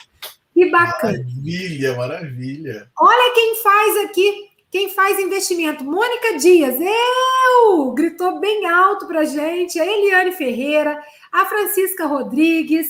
[0.57, 1.19] Que bacana.
[1.19, 2.91] Maravilha, maravilha.
[2.99, 5.83] Olha quem faz aqui, quem faz investimento.
[5.83, 7.91] Mônica Dias, eu!
[7.91, 9.79] Gritou bem alto pra gente.
[9.79, 10.99] A Eliane Ferreira,
[11.31, 12.89] a Francisca Rodrigues,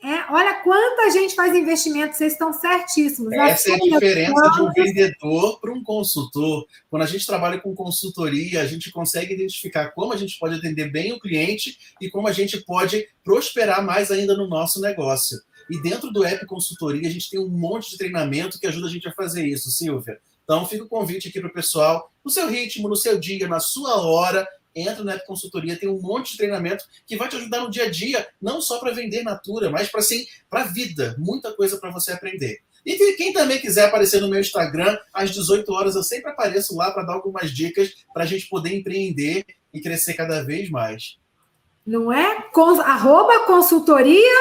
[0.00, 3.32] é, olha quanta gente faz investimento, vocês estão certíssimos.
[3.32, 6.68] Essa é a diferença de um vendedor para um consultor.
[6.88, 10.92] Quando a gente trabalha com consultoria, a gente consegue identificar como a gente pode atender
[10.92, 15.36] bem o cliente e como a gente pode prosperar mais ainda no nosso negócio.
[15.70, 18.90] E dentro do app consultoria, a gente tem um monte de treinamento que ajuda a
[18.90, 20.18] gente a fazer isso, Silvia.
[20.44, 23.60] Então, fica o convite aqui para o pessoal, no seu ritmo, no seu dia, na
[23.60, 27.70] sua hora, entra na consultoria, tem um monte de treinamento que vai te ajudar no
[27.70, 31.52] dia a dia, não só para vender Natura, mas para sim, para a vida, muita
[31.52, 32.60] coisa para você aprender.
[32.86, 36.90] E quem também quiser aparecer no meu Instagram, às 18 horas eu sempre apareço lá
[36.90, 39.44] para dar algumas dicas para a gente poder empreender
[39.74, 41.18] e crescer cada vez mais.
[41.84, 42.42] Não é?
[42.52, 44.40] Com, arroba consultoria.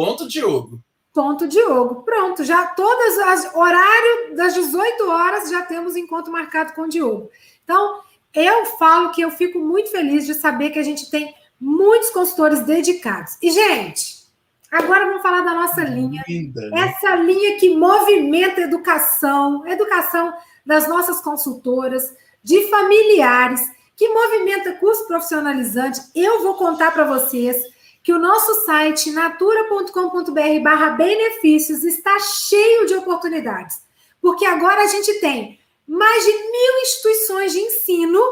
[0.00, 0.80] Ponto Diogo.
[1.12, 2.02] Ponto Diogo.
[2.02, 7.28] Pronto, já todas as horário das 18 horas já temos encontro marcado com o Diogo.
[7.62, 8.00] Então,
[8.32, 12.60] eu falo que eu fico muito feliz de saber que a gente tem muitos consultores
[12.60, 13.36] dedicados.
[13.42, 14.24] E, gente,
[14.72, 16.24] agora vamos falar da nossa linha.
[16.26, 16.80] Linda, né?
[16.88, 20.32] Essa linha que movimenta a educação, educação
[20.64, 23.60] das nossas consultoras, de familiares,
[23.94, 26.00] que movimenta curso profissionalizante.
[26.14, 27.62] Eu vou contar para vocês
[28.02, 33.82] que o nosso site natura.com.br barra benefícios está cheio de oportunidades.
[34.20, 38.22] Porque agora a gente tem mais de mil instituições de ensino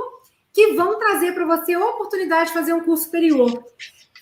[0.52, 3.64] que vão trazer para você a oportunidade de fazer um curso superior.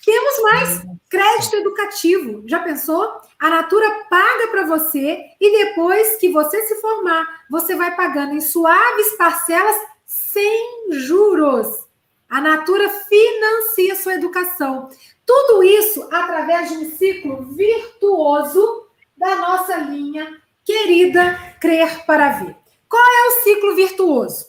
[0.05, 2.43] Temos mais crédito educativo.
[2.47, 3.21] Já pensou?
[3.39, 8.41] A Natura paga para você e depois que você se formar, você vai pagando em
[8.41, 9.75] suaves parcelas
[10.05, 11.86] sem juros.
[12.29, 14.89] A Natura financia sua educação.
[15.25, 22.55] Tudo isso através de um ciclo virtuoso da nossa linha querida Crer para Ver.
[22.89, 24.47] Qual é o ciclo virtuoso?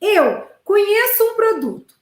[0.00, 1.94] Eu conheço um produto.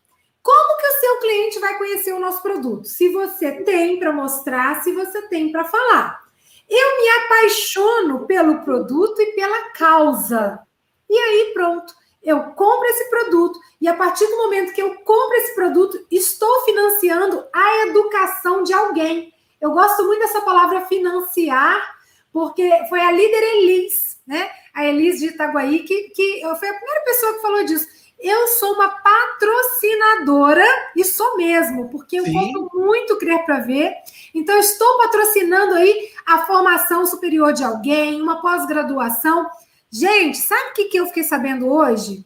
[0.43, 2.87] Como que o seu cliente vai conhecer o nosso produto?
[2.87, 6.21] Se você tem para mostrar, se você tem para falar.
[6.68, 10.61] Eu me apaixono pelo produto e pela causa.
[11.09, 11.93] E aí, pronto.
[12.23, 16.64] Eu compro esse produto e a partir do momento que eu compro esse produto, estou
[16.64, 19.33] financiando a educação de alguém.
[19.61, 21.99] Eu gosto muito dessa palavra financiar,
[22.33, 24.51] porque foi a líder Elis, né?
[24.75, 27.87] A Elis de Itaguaí, que, que foi a primeira pessoa que falou disso.
[28.18, 33.95] Eu sou uma patrocinadora, e sou mesmo, porque eu compro muito Crer para Ver.
[34.35, 39.47] Então, estou patrocinando aí a formação superior de alguém, uma pós-graduação.
[39.91, 42.24] Gente, sabe o que, que eu fiquei sabendo hoje?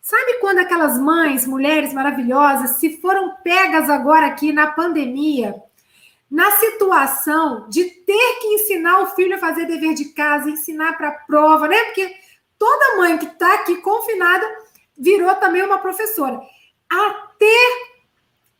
[0.00, 5.54] Sabe quando aquelas mães, mulheres maravilhosas, se foram pegas agora aqui na pandemia,
[6.30, 11.10] na situação de ter que ensinar o filho a fazer dever de casa, ensinar para
[11.10, 11.76] prova, né?
[11.84, 12.14] Porque
[12.58, 14.46] toda mãe que está aqui confinada
[14.96, 16.40] virou também uma professora.
[16.90, 17.56] Até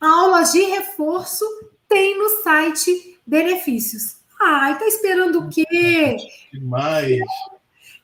[0.01, 1.45] aulas de reforço
[1.88, 4.16] tem no site benefícios.
[4.40, 6.16] Ai, tá esperando o quê?
[6.53, 7.20] Demais.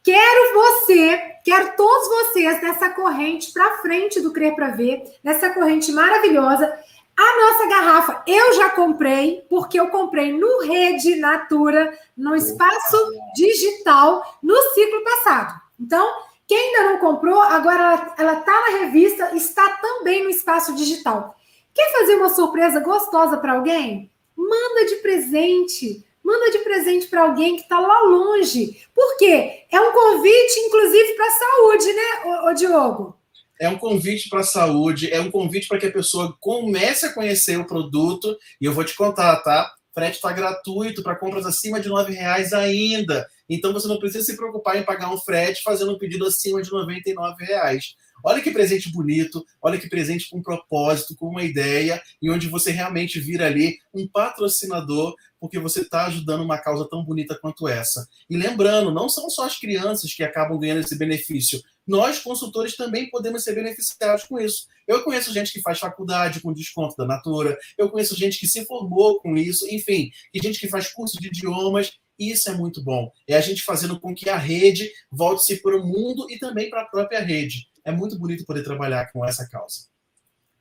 [0.03, 5.93] Quero você, quero todos vocês nessa corrente para frente do Crer para Ver, nessa corrente
[5.93, 6.73] maravilhosa.
[7.15, 12.97] A nossa garrafa eu já comprei, porque eu comprei no Rede Natura, no espaço
[13.35, 15.61] digital, no ciclo passado.
[15.79, 16.11] Então,
[16.47, 21.37] quem ainda não comprou, agora ela está na revista, está também no espaço digital.
[21.75, 24.11] Quer fazer uma surpresa gostosa para alguém?
[24.35, 28.81] Manda de presente manda de presente para alguém que está lá longe.
[28.95, 29.65] Por quê?
[29.71, 33.17] É um convite, inclusive, para a saúde, né, ô, ô Diogo?
[33.61, 37.13] É um convite para a saúde, é um convite para que a pessoa comece a
[37.13, 38.39] conhecer o produto.
[38.59, 39.71] E eu vou te contar, tá?
[39.93, 43.29] Frete está gratuito para compras acima de R$ reais ainda.
[43.49, 46.71] Então você não precisa se preocupar em pagar um frete fazendo um pedido acima de
[46.71, 47.03] R$
[47.41, 47.97] reais.
[48.23, 52.71] Olha que presente bonito, olha que presente com propósito, com uma ideia, e onde você
[52.71, 58.07] realmente vira ali um patrocinador, porque você está ajudando uma causa tão bonita quanto essa.
[58.29, 61.61] E lembrando, não são só as crianças que acabam ganhando esse benefício.
[61.87, 64.67] Nós, consultores, também podemos ser beneficiados com isso.
[64.87, 68.67] Eu conheço gente que faz faculdade com desconto da Natura, eu conheço gente que se
[68.67, 73.11] formou com isso, enfim, e gente que faz curso de idiomas isso é muito bom.
[73.27, 76.83] É a gente fazendo com que a rede volte-se para o mundo e também para
[76.83, 79.89] a própria rede é muito bonito poder trabalhar com essa causa.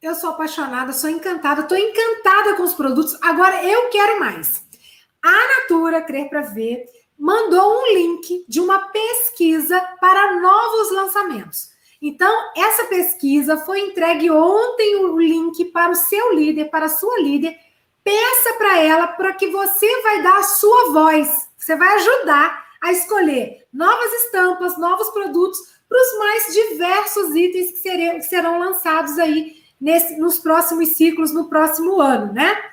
[0.01, 3.17] Eu sou apaixonada, sou encantada, estou encantada com os produtos.
[3.21, 4.65] Agora eu quero mais.
[5.21, 6.85] A Natura, Crer para Ver,
[7.17, 11.69] mandou um link de uma pesquisa para novos lançamentos.
[12.01, 17.19] Então, essa pesquisa foi entregue ontem o link para o seu líder, para a sua
[17.19, 17.57] líder.
[18.03, 21.49] Peça para ela para que você vai dar a sua voz.
[21.57, 25.59] Você vai ajudar a escolher novas estampas, novos produtos
[25.89, 31.49] para os mais diversos itens que, que serão lançados aí nesse, nos próximos ciclos, no
[31.49, 32.63] próximo ano, né?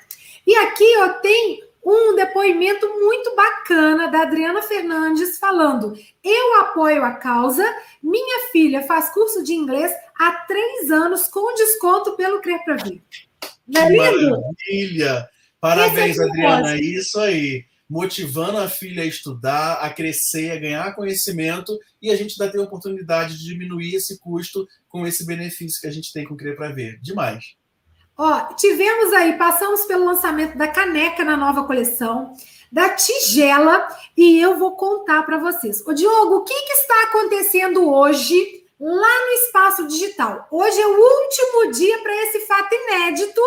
[0.47, 7.13] E aqui eu tenho um depoimento muito bacana da Adriana Fernandes falando: Eu apoio a
[7.13, 7.65] causa,
[8.03, 13.01] minha filha faz curso de inglês há três anos com desconto pelo Crer Pra Ver.
[13.69, 14.31] Não é lindo?
[14.31, 15.29] Maravilha!
[15.61, 21.79] Parabéns, é Adriana, isso aí motivando a filha a estudar, a crescer, a ganhar conhecimento
[22.03, 25.87] e a gente ainda ter a oportunidade de diminuir esse custo com esse benefício que
[25.87, 26.99] a gente tem com o Crer para Ver.
[27.01, 27.55] Demais.
[28.19, 32.33] Ó, tivemos aí, passamos pelo lançamento da caneca na nova coleção,
[32.73, 33.87] da tigela,
[34.17, 35.87] e eu vou contar para vocês.
[35.87, 40.49] Ô, Diogo, o que, que está acontecendo hoje lá no espaço digital?
[40.51, 43.41] Hoje é o último dia para esse fato inédito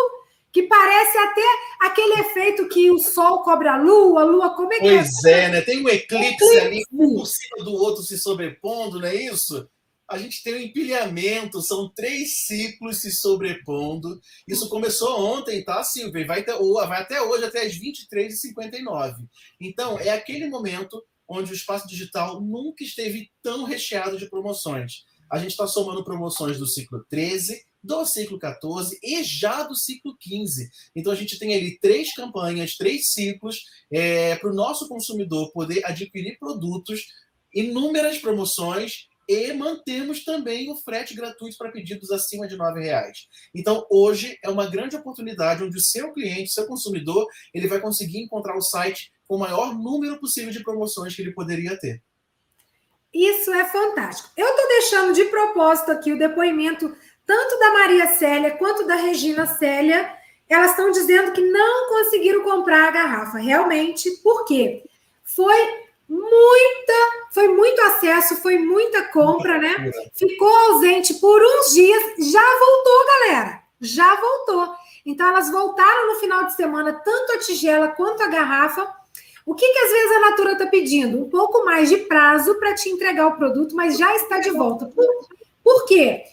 [0.52, 1.44] que parece até
[1.80, 5.44] aquele efeito que o Sol cobre a Lua, a Lua como é que Pois é,
[5.44, 5.60] é né?
[5.62, 9.68] Tem um eclipse, eclipse, ali, um por cima do outro se sobrepondo, não é isso?
[10.10, 14.20] A gente tem um empilhamento, são três ciclos se sobrepondo.
[14.46, 16.26] Isso começou ontem, tá, Silvia?
[16.26, 19.14] Vai, até, vai até hoje, até as 23h59.
[19.60, 25.04] Então, é aquele momento onde o espaço digital nunca esteve tão recheado de promoções.
[25.30, 30.16] A gente está somando promoções do ciclo 13, do ciclo 14 e já do ciclo
[30.18, 30.68] 15.
[30.94, 35.86] Então a gente tem ali três campanhas, três ciclos é, para o nosso consumidor poder
[35.86, 37.06] adquirir produtos,
[37.54, 43.28] inúmeras promoções e mantemos também o frete gratuito para pedidos acima de R$ reais.
[43.54, 48.20] Então, hoje é uma grande oportunidade onde o seu cliente, seu consumidor, ele vai conseguir
[48.22, 52.02] encontrar o site com o maior número possível de promoções que ele poderia ter.
[53.12, 54.30] Isso é fantástico.
[54.36, 56.96] Eu estou deixando de propósito aqui o depoimento
[57.26, 60.12] tanto da Maria Célia quanto da Regina Célia,
[60.48, 63.38] elas estão dizendo que não conseguiram comprar a garrafa.
[63.38, 64.82] Realmente, por quê?
[65.22, 65.79] Foi
[66.10, 66.92] muita,
[67.30, 69.92] foi muito acesso, foi muita compra, né?
[70.12, 73.60] Ficou ausente por uns dias, já voltou, galera.
[73.80, 74.74] Já voltou.
[75.06, 78.92] Então elas voltaram no final de semana, tanto a tigela quanto a garrafa.
[79.46, 81.18] O que, que às vezes a Natura está pedindo?
[81.18, 84.86] Um pouco mais de prazo para te entregar o produto, mas já está de volta.
[84.86, 85.06] Por,
[85.62, 86.24] por quê?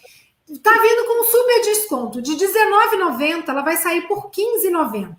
[0.49, 2.21] Está vindo com um super desconto.
[2.21, 5.15] De R$19,90, ela vai sair por R$15,90.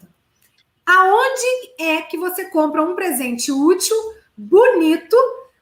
[0.84, 3.96] Aonde é que você compra um presente útil
[4.38, 5.16] bonito,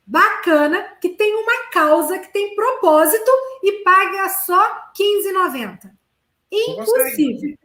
[0.06, 3.30] bacana, que tem uma causa, que tem propósito
[3.62, 4.62] e paga só
[4.96, 5.90] R$15,90.
[6.52, 7.56] Impossível.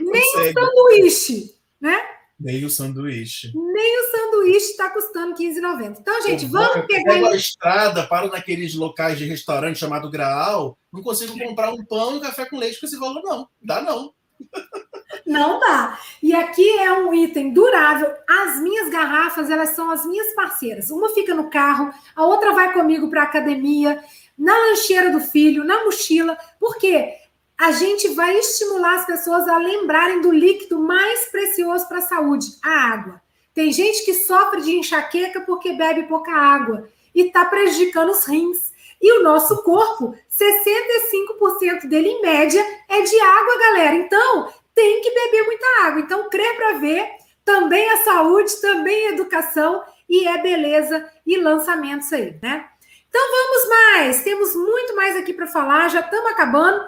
[0.00, 1.98] Nem o sanduíche, né?
[2.38, 3.52] Nem o sanduíche.
[3.54, 5.98] Nem o sanduíche está custando R$15,90.
[6.00, 7.14] Então, gente, vamos eu pegar.
[7.14, 12.14] Pego a estrada, paro naqueles locais de restaurante chamado Graal, não consigo comprar um pão
[12.14, 13.48] e um café com leite com esse valor, não.
[13.62, 14.12] Dá não.
[15.26, 15.98] Não dá.
[16.22, 18.10] E aqui é um item durável.
[18.28, 20.90] As minhas garrafas, elas são as minhas parceiras.
[20.90, 24.02] Uma fica no carro, a outra vai comigo para a academia,
[24.36, 26.36] na lancheira do filho, na mochila.
[26.58, 27.14] Por quê?
[27.58, 32.46] A gente vai estimular as pessoas a lembrarem do líquido mais precioso para a saúde,
[32.62, 33.20] a água.
[33.54, 38.72] Tem gente que sofre de enxaqueca porque bebe pouca água e está prejudicando os rins.
[39.00, 43.96] E o nosso corpo, 65% dele, em média, é de água, galera.
[43.96, 46.00] Então, tem que beber muita água.
[46.00, 47.10] Então, crer para ver,
[47.44, 52.68] também é saúde, também é educação e é beleza e lançamentos aí, né?
[53.08, 54.22] Então, vamos mais.
[54.22, 56.82] Temos muito mais aqui para falar, já estamos acabando.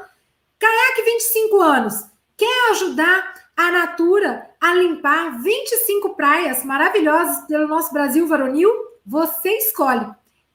[0.58, 1.94] Caiaque 25 anos.
[2.36, 8.72] Quer ajudar a Natura a limpar 25 praias maravilhosas pelo nosso Brasil varonil?
[9.06, 10.06] Você escolhe.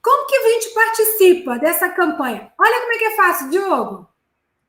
[0.02, 2.50] Como que a gente participa dessa campanha?
[2.58, 4.08] Olha como é que é fácil, Diogo.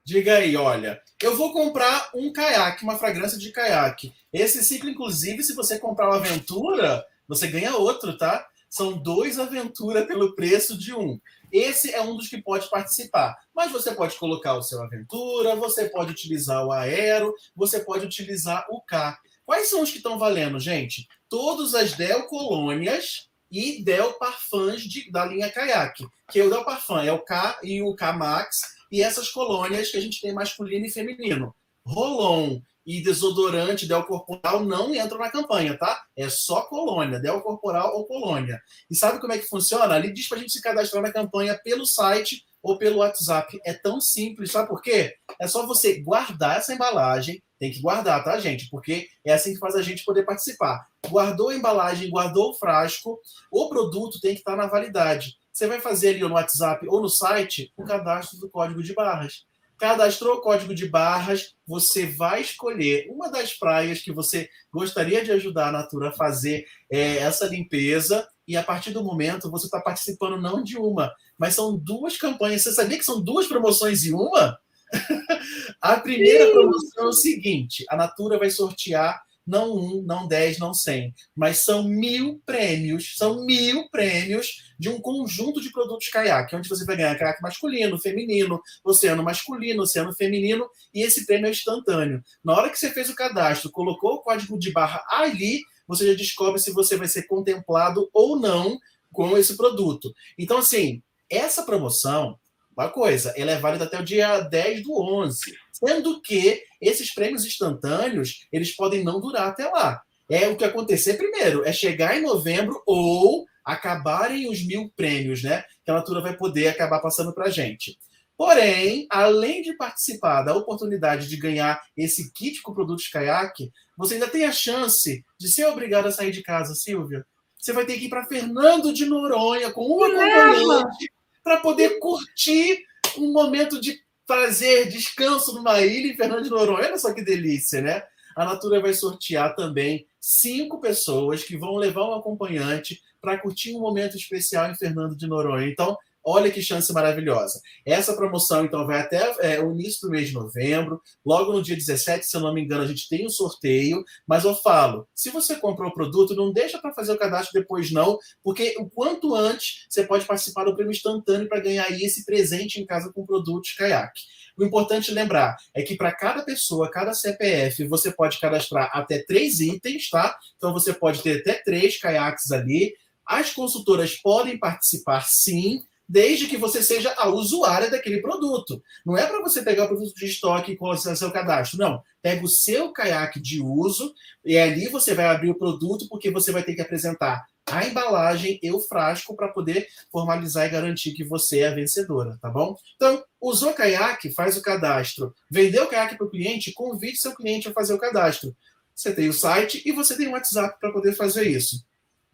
[0.03, 4.13] Diga aí, olha, eu vou comprar um caiaque, uma fragrância de caiaque.
[4.33, 8.47] Esse ciclo, inclusive, se você comprar uma aventura, você ganha outro, tá?
[8.69, 11.19] São dois aventura pelo preço de um.
[11.51, 13.37] Esse é um dos que pode participar.
[13.53, 18.65] Mas você pode colocar o seu aventura, você pode utilizar o aero, você pode utilizar
[18.69, 19.17] o K.
[19.45, 21.07] Quais são os que estão valendo, gente?
[21.27, 26.07] Todas as Del Colônias e Del Parfums de, da linha Kayak.
[26.31, 28.61] Que o Del Parfum é o K e o K Max,
[28.91, 31.55] e essas colônias que a gente tem masculino e feminino.
[31.85, 36.03] Rolon e desodorante Del Corporal não entram na campanha, tá?
[36.15, 38.59] É só colônia, Del Corporal ou colônia.
[38.89, 39.93] E sabe como é que funciona?
[39.93, 43.59] Ali diz para a gente se cadastrar na campanha pelo site ou pelo WhatsApp.
[43.65, 45.15] É tão simples, sabe por quê?
[45.39, 48.69] É só você guardar essa embalagem, tem que guardar, tá, gente?
[48.69, 50.87] Porque é assim que faz a gente poder participar.
[51.07, 53.19] Guardou a embalagem, guardou o frasco,
[53.51, 55.35] o produto tem que estar na validade.
[55.51, 59.45] Você vai fazer ali no WhatsApp ou no site o cadastro do código de barras.
[59.77, 65.31] Cadastrou o código de barras, você vai escolher uma das praias que você gostaria de
[65.31, 69.79] ajudar a Natura a fazer é, essa limpeza, e a partir do momento você está
[69.79, 72.63] participando não de uma, mas são duas campanhas.
[72.63, 74.59] Você sabia que são duas promoções em uma?
[75.81, 80.73] a primeira promoção é o seguinte: a Natura vai sortear não um, não dez, não
[80.73, 86.69] cem, mas são mil prêmios, são mil prêmios de um conjunto de produtos caiaque, onde
[86.69, 92.23] você vai ganhar caiaque masculino, feminino, oceano masculino, oceano feminino, e esse prêmio é instantâneo.
[92.43, 96.13] Na hora que você fez o cadastro, colocou o código de barra ali, você já
[96.13, 98.77] descobre se você vai ser contemplado ou não
[99.11, 100.13] com esse produto.
[100.37, 102.37] Então, assim, essa promoção,
[102.75, 105.39] uma coisa, ela é válida até o dia 10 do 11,
[105.71, 110.01] sendo que esses prêmios instantâneos, eles podem não durar até lá.
[110.29, 115.63] É o que acontecer primeiro, é chegar em novembro ou acabarem os mil prêmios, né?
[115.83, 117.97] Que a Natura vai poder acabar passando para a gente.
[118.37, 124.27] Porém, além de participar da oportunidade de ganhar esse kit com produtos caiaque, você ainda
[124.27, 127.23] tem a chance de ser obrigado a sair de casa, Silvia.
[127.59, 131.11] Você vai ter que ir para Fernando de Noronha com uma acompanhante
[131.43, 132.83] para poder curtir
[133.17, 136.87] um momento de prazer, descanso numa ilha em Fernando de Noronha.
[136.87, 138.03] Olha só que delícia, né?
[138.35, 143.79] A Natura vai sortear também cinco pessoas que vão levar um acompanhante para curtir um
[143.79, 145.67] momento especial em Fernando de Noronha.
[145.67, 147.59] Então, olha que chance maravilhosa.
[147.85, 151.01] Essa promoção, então, vai até é, o início do mês de novembro.
[151.25, 154.03] Logo no dia 17, se eu não me engano, a gente tem um sorteio.
[154.27, 157.91] Mas eu falo, se você comprou o produto, não deixa para fazer o cadastro depois,
[157.91, 162.25] não, porque o quanto antes você pode participar do prêmio instantâneo para ganhar aí esse
[162.25, 164.21] presente em casa com produtos caiaque.
[164.57, 169.59] O importante lembrar é que para cada pessoa, cada CPF, você pode cadastrar até três
[169.59, 170.37] itens, tá?
[170.57, 172.93] Então você pode ter até três caiaques ali.
[173.25, 178.83] As consultoras podem participar sim, desde que você seja a usuária daquele produto.
[179.05, 182.03] Não é para você pegar o produto de estoque e colocar seu cadastro, não.
[182.21, 186.51] Pega o seu caiaque de uso e ali você vai abrir o produto porque você
[186.51, 191.23] vai ter que apresentar a embalagem e o frasco para poder formalizar e garantir que
[191.23, 192.75] você é a vencedora, tá bom?
[192.97, 195.33] Então, usou caiaque, faz o cadastro.
[195.49, 198.53] Vendeu o caiaque para o cliente, convide seu cliente a fazer o cadastro.
[198.93, 201.89] Você tem o site e você tem o WhatsApp para poder fazer isso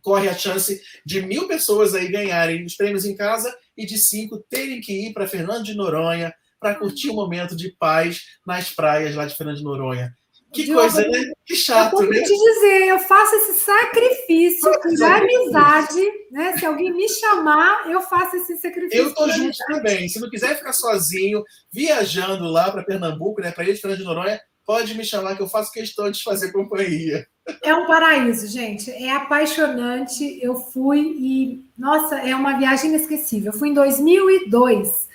[0.07, 4.43] corre a chance de mil pessoas aí ganharem os prêmios em casa e de cinco
[4.49, 9.15] terem que ir para Fernando de Noronha para curtir um momento de paz nas praias
[9.15, 10.11] lá de Fernando de Noronha.
[10.53, 11.31] Que Diogo, coisa, né?
[11.45, 12.21] Que chato, eu né?
[12.21, 16.01] te dizer, eu faço esse sacrifício de amizade,
[16.31, 16.57] né?
[16.57, 18.97] Se alguém me chamar, eu faço esse sacrifício.
[18.97, 20.07] Eu tô junto também.
[20.07, 23.51] Se não quiser ficar sozinho, viajando lá para Pernambuco, né?
[23.51, 26.51] Para ir de Fernando de Noronha, pode me chamar que eu faço questão de fazer
[26.51, 27.25] companhia.
[27.63, 28.91] É um paraíso, gente.
[28.91, 30.37] É apaixonante.
[30.43, 33.53] Eu fui e, nossa, é uma viagem inesquecível.
[33.53, 35.07] Eu fui em 2002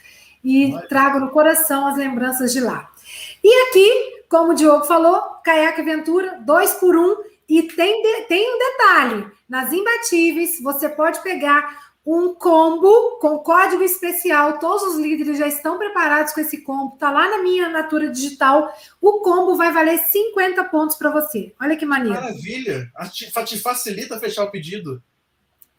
[0.43, 0.89] e Olha.
[0.89, 2.91] trago no coração as lembranças de lá.
[3.45, 7.19] E aqui, como o Diogo falou, Caiaque Aventura, dois por um.
[7.47, 13.83] E tem, de, tem um detalhe: nas imbatíveis, você pode pegar um combo com código
[13.83, 14.59] especial.
[14.59, 16.97] Todos os líderes já estão preparados com esse combo.
[16.97, 18.77] Tá lá na minha Natura Digital.
[19.01, 21.55] O combo vai valer 50 pontos para você.
[21.61, 22.21] Olha que maneiro.
[22.21, 22.91] Maravilha!
[23.13, 25.03] Te facilita fechar o pedido.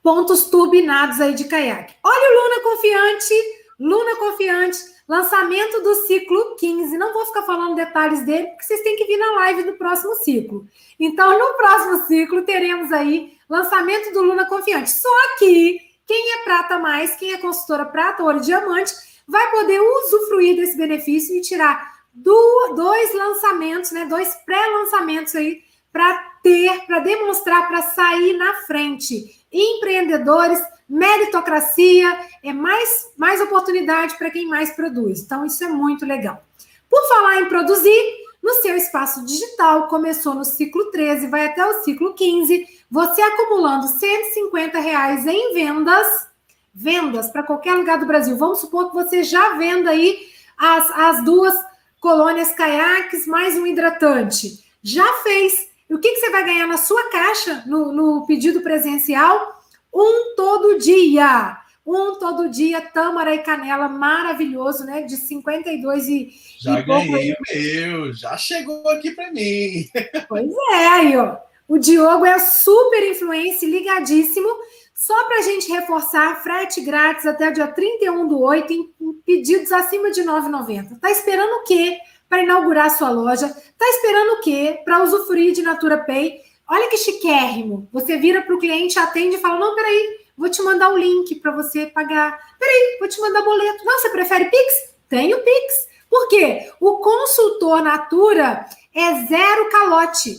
[0.02, 1.96] Pontos turbinados aí de caiaque.
[2.04, 3.34] Olha o Luna Confiante.
[3.80, 6.98] Luna Confiante, lançamento do ciclo 15.
[6.98, 10.16] Não vou ficar falando detalhes dele, porque vocês têm que vir na live do próximo
[10.16, 10.68] ciclo.
[10.98, 14.92] Então, no próximo ciclo, teremos aí lançamento do Luna Confiante.
[14.92, 18.94] Só que quem é prata mais, quem é consultora prata, ouro e diamante,
[19.28, 24.06] vai poder usufruir desse benefício e tirar dois lançamentos, né?
[24.06, 29.46] Dois pré-lançamentos aí para ter, para demonstrar, para sair na frente.
[29.52, 35.22] Empreendedores, meritocracia, é mais, mais oportunidade para quem mais produz.
[35.22, 36.44] Então, isso é muito legal.
[36.90, 41.82] Por falar em produzir, no seu espaço digital, começou no ciclo 13, vai até o
[41.82, 46.28] ciclo 15, você acumulando 150 reais em vendas,
[46.74, 48.36] vendas para qualquer lugar do Brasil.
[48.36, 50.28] Vamos supor que você já venda aí
[50.58, 51.56] as, as duas
[52.02, 54.62] colônias caiaques mais um hidratante.
[54.84, 55.70] Já fez.
[55.90, 59.64] E o que, que você vai ganhar na sua caixa no, no pedido presencial?
[59.94, 61.63] Um todo dia.
[61.86, 65.02] Um todo dia, tâmara e canela, maravilhoso, né?
[65.02, 66.30] De 52 e.
[66.60, 69.86] Já e ganhei o meu, já chegou aqui para mim.
[70.30, 71.38] Pois é, aí, ó.
[71.68, 74.48] O Diogo é super influência, ligadíssimo.
[74.94, 78.94] Só para a gente reforçar, frete grátis até o dia 31 do 8, em
[79.26, 81.00] pedidos acima de R$ 9,90.
[81.00, 81.98] Tá esperando o quê
[82.30, 83.50] para inaugurar sua loja?
[83.50, 86.40] Tá esperando o quê para usufruir de Natura Pay?
[86.70, 87.90] Olha que chiquérrimo.
[87.92, 91.36] Você vira para o cliente, atende e fala: Não, peraí, Vou te mandar o link
[91.36, 92.40] para você pagar.
[92.60, 93.86] Peraí, vou te mandar boleto.
[93.86, 94.96] Não, você prefere Pix?
[95.08, 95.88] Tem o Pix.
[96.10, 96.72] Por quê?
[96.80, 100.38] O consultor Natura é zero calote.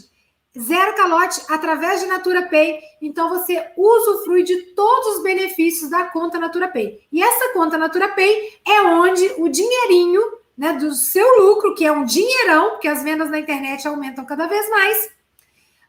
[0.57, 2.80] Zero calote através de Natura Pay.
[3.03, 7.01] Então você usufrui de todos os benefícios da conta Natura Pay.
[7.11, 10.22] E essa conta Natura Pay é onde o dinheirinho
[10.57, 14.47] né, do seu lucro, que é um dinheirão, porque as vendas na internet aumentam cada
[14.47, 15.11] vez mais,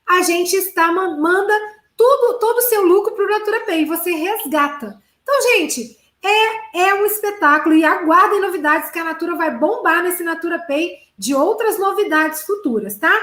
[0.08, 1.54] a gente está manda
[1.98, 5.02] tudo, todo o seu lucro para o Natura Pay, você resgata.
[5.22, 10.24] Então, gente, é, é um espetáculo e aguardem novidades que a Natura vai bombar nesse
[10.24, 13.14] Natura Pay de outras novidades futuras, tá?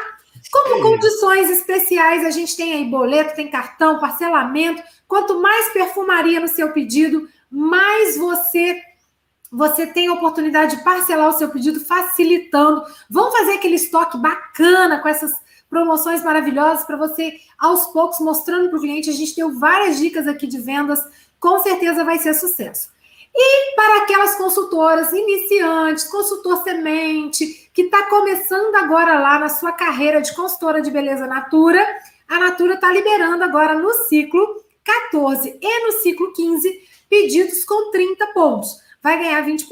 [0.50, 0.82] Como Sim.
[0.82, 4.82] condições especiais, a gente tem aí boleto, tem cartão, parcelamento.
[5.06, 8.80] Quanto mais perfumaria no seu pedido, mais você
[9.54, 12.82] você tem a oportunidade de parcelar o seu pedido, facilitando.
[13.10, 15.30] Vamos fazer aquele estoque bacana com essas
[15.72, 19.08] promoções maravilhosas para você, aos poucos, mostrando para o cliente.
[19.08, 21.02] A gente deu várias dicas aqui de vendas,
[21.40, 22.90] com certeza vai ser sucesso.
[23.34, 30.20] E para aquelas consultoras iniciantes, consultor semente, que está começando agora lá na sua carreira
[30.20, 31.82] de consultora de beleza Natura,
[32.28, 38.26] a Natura está liberando agora no ciclo 14 e no ciclo 15 pedidos com 30
[38.34, 38.76] pontos.
[39.02, 39.64] Vai ganhar 20%,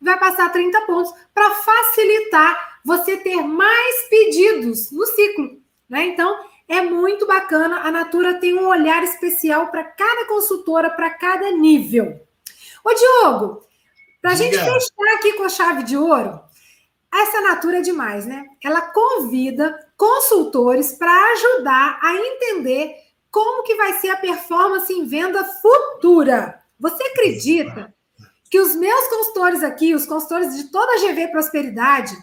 [0.00, 5.60] vai passar 30 pontos para facilitar você ter mais pedidos no ciclo.
[5.88, 6.06] Né?
[6.06, 7.80] Então, é muito bacana.
[7.80, 12.20] A Natura tem um olhar especial para cada consultora, para cada nível.
[12.84, 13.64] Ô, Diogo,
[14.22, 16.40] para a gente fechar aqui com a chave de ouro,
[17.12, 18.46] essa Natura é demais, né?
[18.62, 22.94] Ela convida consultores para ajudar a entender
[23.32, 26.62] como que vai ser a performance em venda futura.
[26.78, 27.92] Você acredita
[28.48, 32.16] que os meus consultores aqui, os consultores de toda a GV Prosperidade,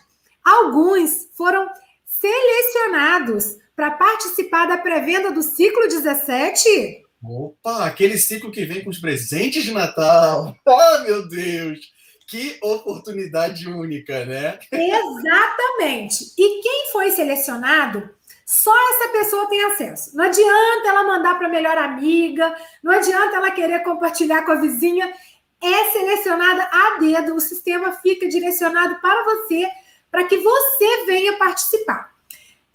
[0.44, 1.70] Alguns foram
[2.06, 7.04] selecionados para participar da pré-venda do ciclo 17.
[7.24, 10.56] Opa, aquele ciclo que vem com os presentes de Natal.
[10.68, 11.80] Ah, meu Deus!
[12.28, 14.58] Que oportunidade única, né?
[14.72, 16.34] Exatamente.
[16.38, 18.10] E quem foi selecionado,
[18.46, 20.16] só essa pessoa tem acesso.
[20.16, 24.62] Não adianta ela mandar para a melhor amiga, não adianta ela querer compartilhar com a
[24.62, 25.14] vizinha.
[25.62, 29.66] É selecionada a dedo, o sistema fica direcionado para você,
[30.14, 32.14] para que você venha participar.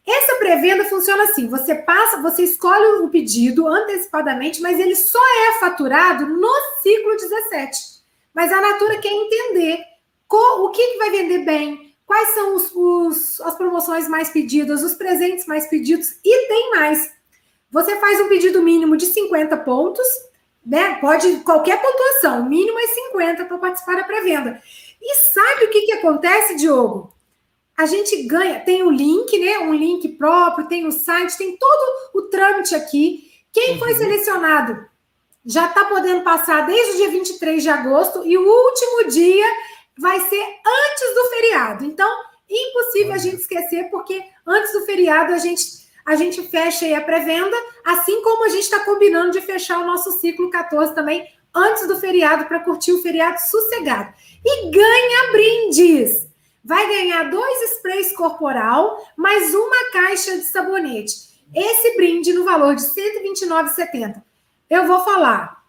[0.04, 5.60] Essa pré-venda funciona assim: você passa, você escolhe o pedido antecipadamente, mas ele só é
[5.60, 7.78] faturado no ciclo 17.
[8.34, 9.84] Mas a Natura quer entender
[10.28, 14.94] o que, que vai vender bem, quais são os, os, as promoções mais pedidas, os
[14.94, 17.12] presentes mais pedidos, e tem mais.
[17.70, 20.06] Você faz um pedido mínimo de 50 pontos,
[20.66, 20.98] né?
[21.00, 24.60] Pode qualquer pontuação, o mínimo é 50 para participar da pré-venda.
[25.00, 27.16] E sabe o que, que acontece, Diogo?
[27.78, 29.60] A gente ganha, tem o link, né?
[29.60, 33.30] Um link próprio, tem o site, tem todo o trâmite aqui.
[33.52, 33.98] Quem foi uhum.
[33.98, 34.84] selecionado
[35.46, 39.46] já está podendo passar desde o dia 23 de agosto e o último dia
[39.96, 41.84] vai ser antes do feriado.
[41.84, 42.10] Então,
[42.50, 47.02] impossível a gente esquecer, porque antes do feriado a gente a gente fecha aí a
[47.02, 47.54] pré-venda,
[47.84, 51.22] assim como a gente está combinando de fechar o nosso ciclo 14 também
[51.54, 54.14] antes do feriado para curtir o feriado sossegado.
[54.42, 56.27] E ganha brindes.
[56.68, 61.14] Vai ganhar dois sprays corporal mais uma caixa de sabonete.
[61.54, 64.22] Esse brinde no valor de R$ 129,70.
[64.68, 65.64] Eu vou falar.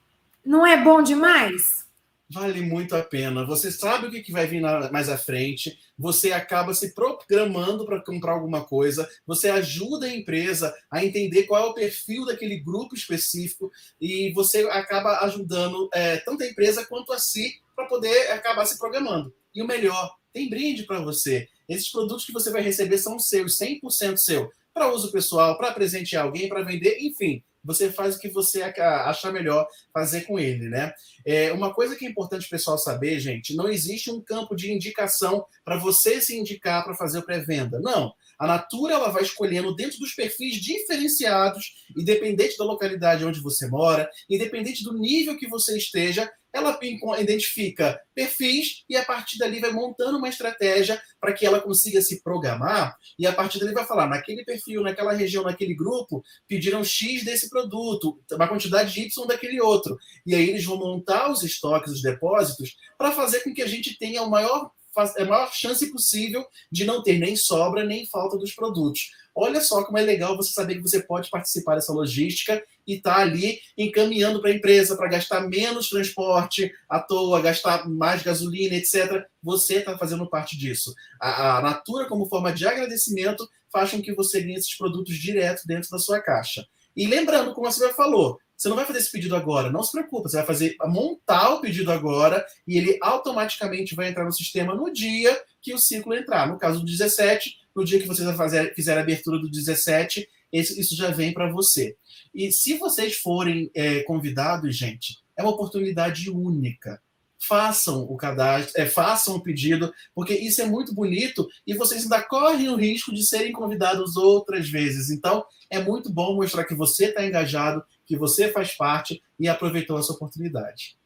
[0.46, 1.88] Não é bom demais?
[2.30, 3.46] vale muito a pena.
[3.46, 8.34] Você sabe o que vai vir mais à frente, você acaba se programando para comprar
[8.34, 13.72] alguma coisa, você ajuda a empresa a entender qual é o perfil daquele grupo específico
[14.00, 18.78] e você acaba ajudando é, tanto a empresa quanto a si para poder acabar se
[18.78, 19.34] programando.
[19.56, 21.48] E o melhor, tem brinde para você.
[21.68, 26.26] Esses produtos que você vai receber são seus, 100% seu, para uso pessoal, para presentear
[26.26, 30.94] alguém, para vender, enfim você faz o que você achar melhor fazer com ele, né?
[31.26, 34.72] É, uma coisa que é importante o pessoal saber, gente, não existe um campo de
[34.72, 37.80] indicação para você se indicar para fazer pré-venda.
[37.80, 38.14] Não.
[38.38, 44.10] A Natura ela vai escolhendo dentro dos perfis diferenciados, independente da localidade onde você mora,
[44.30, 46.78] independente do nível que você esteja, ela
[47.20, 52.22] identifica perfis e a partir dali vai montando uma estratégia para que ela consiga se
[52.24, 57.24] programar e a partir dali vai falar naquele perfil, naquela região, naquele grupo, pediram X
[57.24, 59.98] desse produto, uma quantidade de Y daquele outro.
[60.26, 63.98] E aí eles vão montar os estoques, os depósitos, para fazer com que a gente
[63.98, 68.54] tenha o maior a maior chance possível de não ter nem sobra nem falta dos
[68.54, 69.12] produtos.
[69.36, 73.16] Olha só como é legal você saber que você pode participar dessa logística e estar
[73.16, 78.76] tá ali encaminhando para a empresa para gastar menos transporte à toa, gastar mais gasolina,
[78.76, 79.24] etc.
[79.44, 80.94] Você está fazendo parte disso.
[81.22, 85.68] A, a Natura, como forma de agradecimento, faz com que você ganhe esses produtos direto
[85.68, 86.66] dentro da sua caixa.
[86.96, 89.92] E lembrando, como a Silvia falou, você não vai fazer esse pedido agora, não se
[89.92, 94.74] preocupe, você vai fazer montar o pedido agora e ele automaticamente vai entrar no sistema
[94.74, 96.48] no dia que o ciclo entrar.
[96.48, 100.20] No caso do 17, no dia que vocês vai fazer, fizer a abertura do 17,
[100.20, 101.96] esse, isso já vem para você.
[102.34, 107.02] E se vocês forem é, convidados, gente, é uma oportunidade única.
[107.42, 112.22] Façam o cadastro, é, façam o pedido, porque isso é muito bonito e vocês ainda
[112.22, 115.10] correm o risco de serem convidados outras vezes.
[115.10, 119.98] Então, é muito bom mostrar que você está engajado, que você faz parte e aproveitou
[119.98, 120.98] essa oportunidade.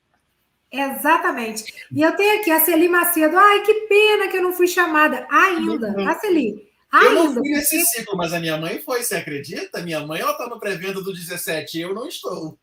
[0.71, 1.71] Exatamente.
[1.91, 3.37] E eu tenho aqui a Celi Macedo.
[3.37, 5.89] Ai, que pena que eu não fui chamada ainda.
[5.95, 6.07] Uhum.
[6.07, 6.72] A Celi.
[6.93, 9.81] Eu não fui nesse ciclo, mas a minha mãe foi, você acredita?
[9.81, 12.57] Minha mãe ela está no pré-venda do 17 eu não estou.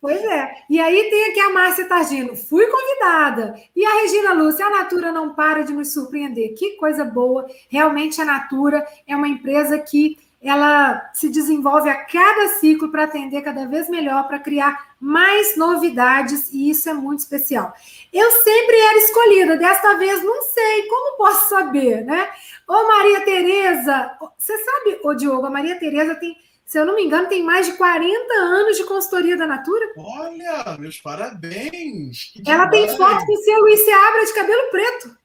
[0.00, 0.50] Pois é.
[0.70, 2.36] E aí tem aqui a Márcia Targino.
[2.36, 3.54] Fui convidada.
[3.74, 6.54] E a Regina Lúcia, a Natura não para de nos surpreender.
[6.54, 7.46] Que coisa boa.
[7.68, 10.16] Realmente a Natura é uma empresa que
[10.48, 16.52] ela se desenvolve a cada ciclo para atender cada vez melhor, para criar mais novidades,
[16.52, 17.74] e isso é muito especial.
[18.12, 22.28] Eu sempre era escolhida, desta vez não sei, como posso saber, né?
[22.68, 27.04] Ô Maria Tereza, você sabe, ô Diogo, a Maria Tereza tem, se eu não me
[27.04, 29.92] engano, tem mais de 40 anos de consultoria da Natura.
[29.96, 32.32] Olha, meus parabéns!
[32.46, 35.16] Ela tem foto com o seu Luiz Seabra de cabelo preto.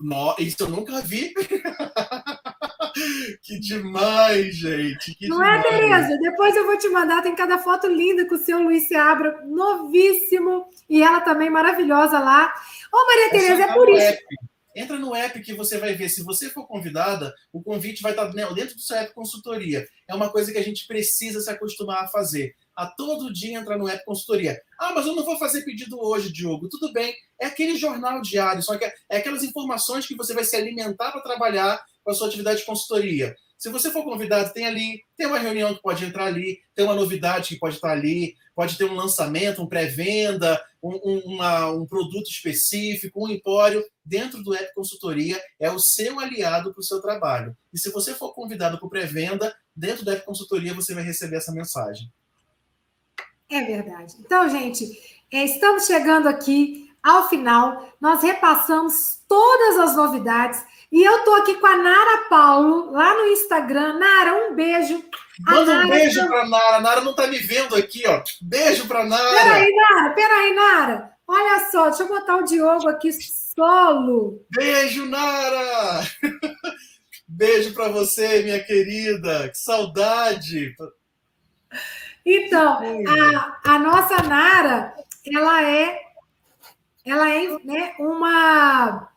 [0.00, 1.34] No, isso eu nunca vi.
[3.42, 5.14] que demais, gente.
[5.14, 5.64] Que Não demais.
[5.64, 6.18] é, Tereza?
[6.20, 7.22] Depois eu vou te mandar.
[7.22, 10.66] Tem cada foto linda com o seu Luiz Seabra, novíssimo.
[10.88, 12.52] E ela também maravilhosa lá.
[12.92, 14.06] Ô, Maria Tereza, é por isso.
[14.06, 14.22] App.
[14.74, 16.08] Entra no app que você vai ver.
[16.08, 19.86] Se você for convidada, o convite vai estar dentro do seu app consultoria.
[20.08, 22.54] É uma coisa que a gente precisa se acostumar a fazer.
[22.74, 24.60] A todo dia entrar no app consultoria.
[24.78, 26.70] Ah, mas eu não vou fazer pedido hoje, Diogo.
[26.70, 27.14] Tudo bem.
[27.38, 31.20] É aquele jornal diário, só que é aquelas informações que você vai se alimentar para
[31.20, 33.34] trabalhar com a sua atividade de consultoria.
[33.62, 36.96] Se você for convidado, tem ali, tem uma reunião que pode entrar ali, tem uma
[36.96, 42.28] novidade que pode estar ali, pode ter um lançamento, um pré-venda, um, um, um, produto
[42.28, 43.84] específico, um empório.
[44.04, 47.56] Dentro do App Consultoria é o seu aliado para o seu trabalho.
[47.72, 51.52] E se você for convidado para pré-venda, dentro do App Consultoria você vai receber essa
[51.52, 52.12] mensagem.
[53.48, 54.16] É verdade.
[54.18, 55.00] Então, gente,
[55.30, 57.92] é, estamos chegando aqui ao final.
[58.00, 60.64] Nós repassamos todas as novidades.
[60.90, 63.98] E eu tô aqui com a Nara Paulo, lá no Instagram.
[63.98, 65.02] Nara, um beijo.
[65.40, 66.26] Manda um beijo tá...
[66.26, 66.80] pra Nara.
[66.80, 68.22] Nara não tá me vendo aqui, ó.
[68.40, 69.30] Beijo pra Nara.
[69.30, 71.12] Peraí, Nara, peraí, Nara.
[71.26, 73.10] Olha só, deixa eu botar o Diogo aqui
[73.54, 74.44] solo.
[74.50, 76.06] Beijo, Nara!
[77.26, 79.48] Beijo para você, minha querida.
[79.48, 80.74] Que saudade.
[82.24, 84.94] Então, a, a nossa Nara,
[85.24, 85.98] ela é,
[87.04, 89.08] ela é né, uma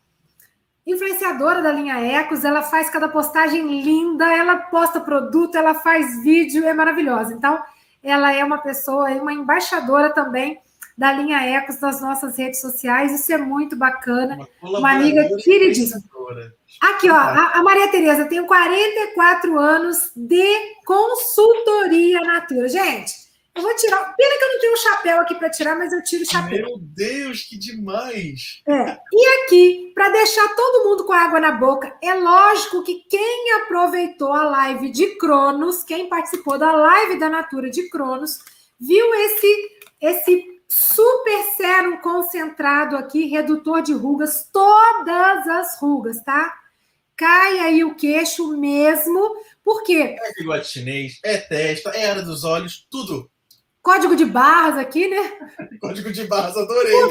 [0.85, 6.65] influenciadora da linha Ecos, ela faz cada postagem linda, ela posta produto, ela faz vídeo,
[6.65, 7.33] é maravilhosa.
[7.33, 7.61] Então,
[8.03, 10.59] ela é uma pessoa, uma embaixadora também
[10.97, 14.37] da linha Ecos nas nossas redes sociais, isso é muito bacana.
[14.61, 16.01] Uma, uma amiga queridíssima.
[16.81, 22.69] Aqui, ó, a, a Maria Tereza tem 44 anos de consultoria natura.
[22.69, 23.24] Gente,
[23.55, 24.13] eu vou tirar.
[24.15, 26.65] Pena que eu não tenho um chapéu aqui para tirar, mas eu tiro o chapéu.
[26.65, 28.61] Meu Deus, que demais!
[28.67, 28.97] É.
[29.13, 34.33] E aqui, para deixar todo mundo com água na boca, é lógico que quem aproveitou
[34.33, 38.39] a live de Cronos, quem participou da live da Natura de Cronos,
[38.79, 46.53] viu esse esse super sérum concentrado aqui, redutor de rugas, todas as rugas, tá?
[47.15, 50.17] Cai aí o queixo mesmo, por quê?
[50.19, 53.31] É bigode chinês, é testa, é área dos olhos, tudo.
[53.85, 55.31] Código de barras aqui, né?
[55.79, 57.01] Código de barras, adorei.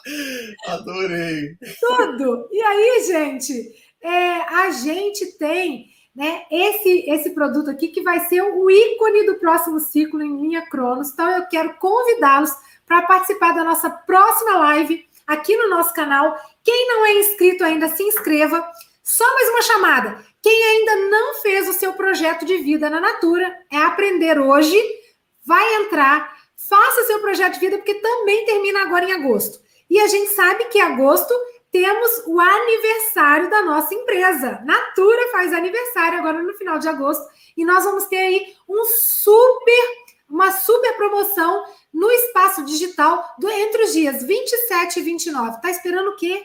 [0.66, 1.56] adorei.
[1.78, 2.48] Tudo.
[2.50, 3.70] E aí, gente,
[4.02, 5.84] é, a gente tem
[6.16, 10.66] né, esse, esse produto aqui que vai ser o ícone do próximo ciclo em linha
[10.70, 11.10] Cronos.
[11.10, 12.52] Então, eu quero convidá-los
[12.86, 16.34] para participar da nossa próxima live aqui no nosso canal.
[16.62, 18.66] Quem não é inscrito ainda, se inscreva.
[19.02, 20.24] Só mais uma chamada.
[20.42, 25.03] Quem ainda não fez o seu projeto de vida na Natura, é aprender hoje
[25.44, 29.60] vai entrar, faça seu projeto de vida, porque também termina agora em agosto.
[29.88, 31.34] E a gente sabe que agosto
[31.70, 34.62] temos o aniversário da nossa empresa.
[34.64, 40.04] Natura faz aniversário agora no final de agosto e nós vamos ter aí um super
[40.28, 45.60] uma super promoção no espaço digital do, entre os dias 27 e 29.
[45.60, 46.42] Tá esperando o quê?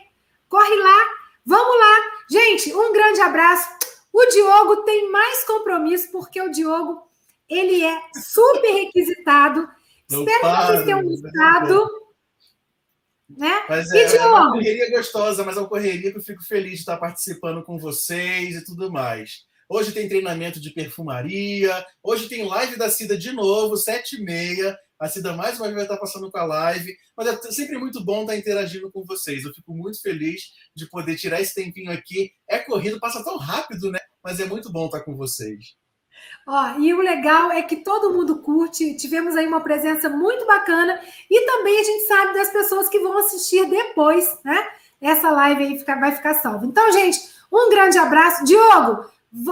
[0.48, 0.98] Corre lá,
[1.46, 2.12] vamos lá.
[2.30, 3.70] Gente, um grande abraço.
[4.12, 7.09] O Diogo tem mais compromisso porque o Diogo
[7.50, 9.68] ele é super requisitado.
[10.10, 11.90] Não Espero para, que vocês tenham gostado.
[13.30, 13.66] Né?
[13.70, 16.80] Mas é, é uma correria gostosa, mas é uma correria que eu fico feliz de
[16.80, 19.48] estar participando com vocês e tudo mais.
[19.68, 24.76] Hoje tem treinamento de perfumaria, hoje tem live da Cida de novo, sete e meia.
[24.98, 28.04] A Cida mais uma vez vai estar passando com a live, mas é sempre muito
[28.04, 29.46] bom estar interagindo com vocês.
[29.46, 32.32] Eu fico muito feliz de poder tirar esse tempinho aqui.
[32.50, 34.00] É corrido, passa tão rápido, né?
[34.24, 35.76] Mas é muito bom estar com vocês.
[36.48, 41.00] Ó, e o legal é que todo mundo curte, tivemos aí uma presença muito bacana
[41.30, 44.68] e também a gente sabe das pessoas que vão assistir depois, né?
[45.00, 46.66] Essa live aí fica, vai ficar salva.
[46.66, 47.20] Então, gente,
[47.52, 48.44] um grande abraço.
[48.44, 49.06] Diogo,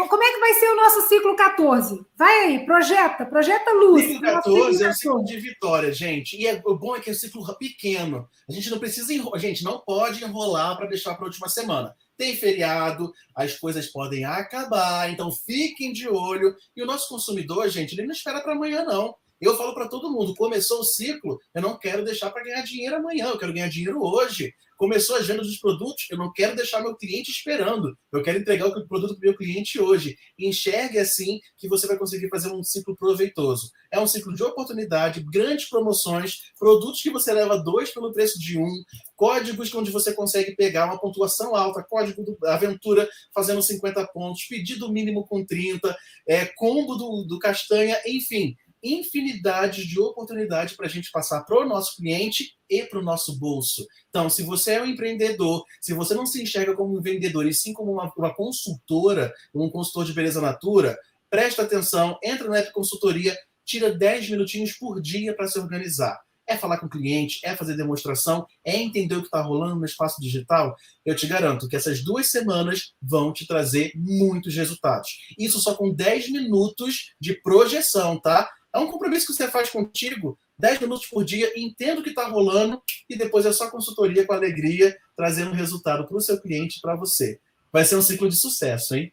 [0.09, 2.05] como é que vai ser o nosso ciclo 14?
[2.18, 4.03] Vai aí, projeta, projeta luz.
[4.03, 6.36] Ciclo 14 é um ciclo de vitória, gente.
[6.36, 8.28] E é, o bom é que é um ciclo pequeno.
[8.49, 11.47] A gente não precisa enrolar, a gente não pode enrolar para deixar para a última
[11.47, 16.55] semana tem feriado, as coisas podem acabar, então fiquem de olho.
[16.76, 19.15] E o nosso consumidor, gente, ele não espera para amanhã, não.
[19.39, 22.95] Eu falo para todo mundo: começou o ciclo, eu não quero deixar para ganhar dinheiro
[22.95, 24.53] amanhã, eu quero ganhar dinheiro hoje.
[24.77, 27.97] Começou a agenda dos produtos, eu não quero deixar meu cliente esperando.
[28.11, 30.15] Eu quero entregar o produto para o meu cliente hoje.
[30.38, 33.71] Enxergue assim que você vai conseguir fazer um ciclo proveitoso.
[33.91, 38.59] É um ciclo de oportunidade, grandes promoções, produtos que você leva dois pelo preço de
[38.59, 38.83] um,
[39.15, 44.91] códigos onde você consegue pegar uma pontuação alta, código do Aventura fazendo 50 pontos, pedido
[44.91, 51.11] mínimo com 30, é, combo do, do Castanha, enfim infinidade de oportunidades para a gente
[51.11, 53.86] passar para o nosso cliente e para o nosso bolso.
[54.09, 57.53] Então, se você é um empreendedor, se você não se enxerga como um vendedor e
[57.53, 60.97] sim como uma, uma consultora, um consultor de beleza natura,
[61.30, 66.19] presta atenção, entra na App Consultoria, tira 10 minutinhos por dia para se organizar.
[66.49, 69.86] É falar com o cliente, é fazer demonstração, é entender o que está rolando no
[69.86, 70.78] espaço digital.
[71.05, 75.09] Eu te garanto que essas duas semanas vão te trazer muitos resultados.
[75.38, 78.49] Isso só com 10 minutos de projeção, tá?
[78.78, 82.28] É um compromisso que você faz contigo, 10 minutos por dia, entenda o que está
[82.28, 86.82] rolando e depois é só consultoria com alegria, trazendo resultado para o seu cliente e
[86.82, 87.39] para você.
[87.73, 89.11] Vai ser um ciclo de sucesso, hein?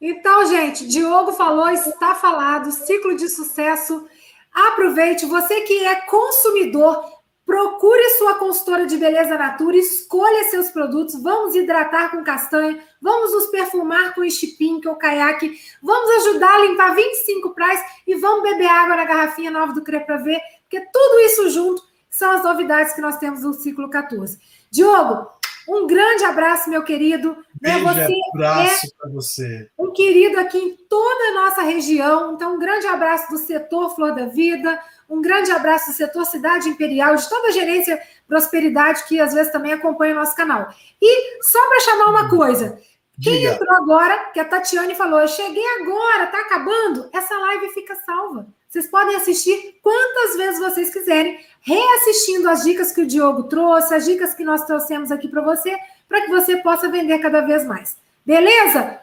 [0.00, 4.06] Então, gente, Diogo falou, está falado, ciclo de sucesso.
[4.52, 7.04] Aproveite, você que é consumidor,
[7.50, 13.46] procure sua consultora de beleza natura, escolha seus produtos, vamos hidratar com castanha, vamos nos
[13.46, 14.20] perfumar com
[14.56, 19.50] Pink ou caiaque, vamos ajudar a limpar 25 praias e vamos beber água na garrafinha
[19.50, 23.42] nova do Crê para ver, porque tudo isso junto são as novidades que nós temos
[23.42, 24.38] no ciclo 14.
[24.70, 25.28] Diogo,
[25.68, 27.36] um grande abraço, meu querido.
[27.60, 27.80] Né?
[27.80, 29.70] Beijo, você abraço é para você.
[29.76, 32.34] Um querido aqui em toda a nossa região.
[32.34, 34.80] Então, um grande abraço do setor Flor da Vida,
[35.10, 39.50] um grande abraço do setor Cidade Imperial, de toda a gerência Prosperidade, que às vezes
[39.50, 40.72] também acompanha o nosso canal.
[41.02, 42.80] E só para chamar uma coisa.
[43.20, 43.52] Quem Diga.
[43.52, 48.46] entrou agora, que a Tatiane falou, eu cheguei agora, tá acabando, essa live fica salva.
[48.68, 54.06] Vocês podem assistir quantas vezes vocês quiserem, reassistindo as dicas que o Diogo trouxe, as
[54.06, 55.76] dicas que nós trouxemos aqui para você,
[56.08, 57.96] para que você possa vender cada vez mais.
[58.24, 59.00] Beleza?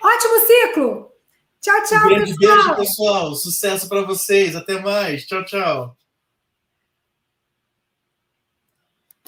[0.00, 1.17] Ótimo ciclo!
[1.60, 2.56] Tchau, tchau, um beijo, pessoal.
[2.56, 3.34] Beijo, pessoal.
[3.34, 4.54] Sucesso para vocês.
[4.54, 5.26] Até mais.
[5.26, 5.97] Tchau, tchau.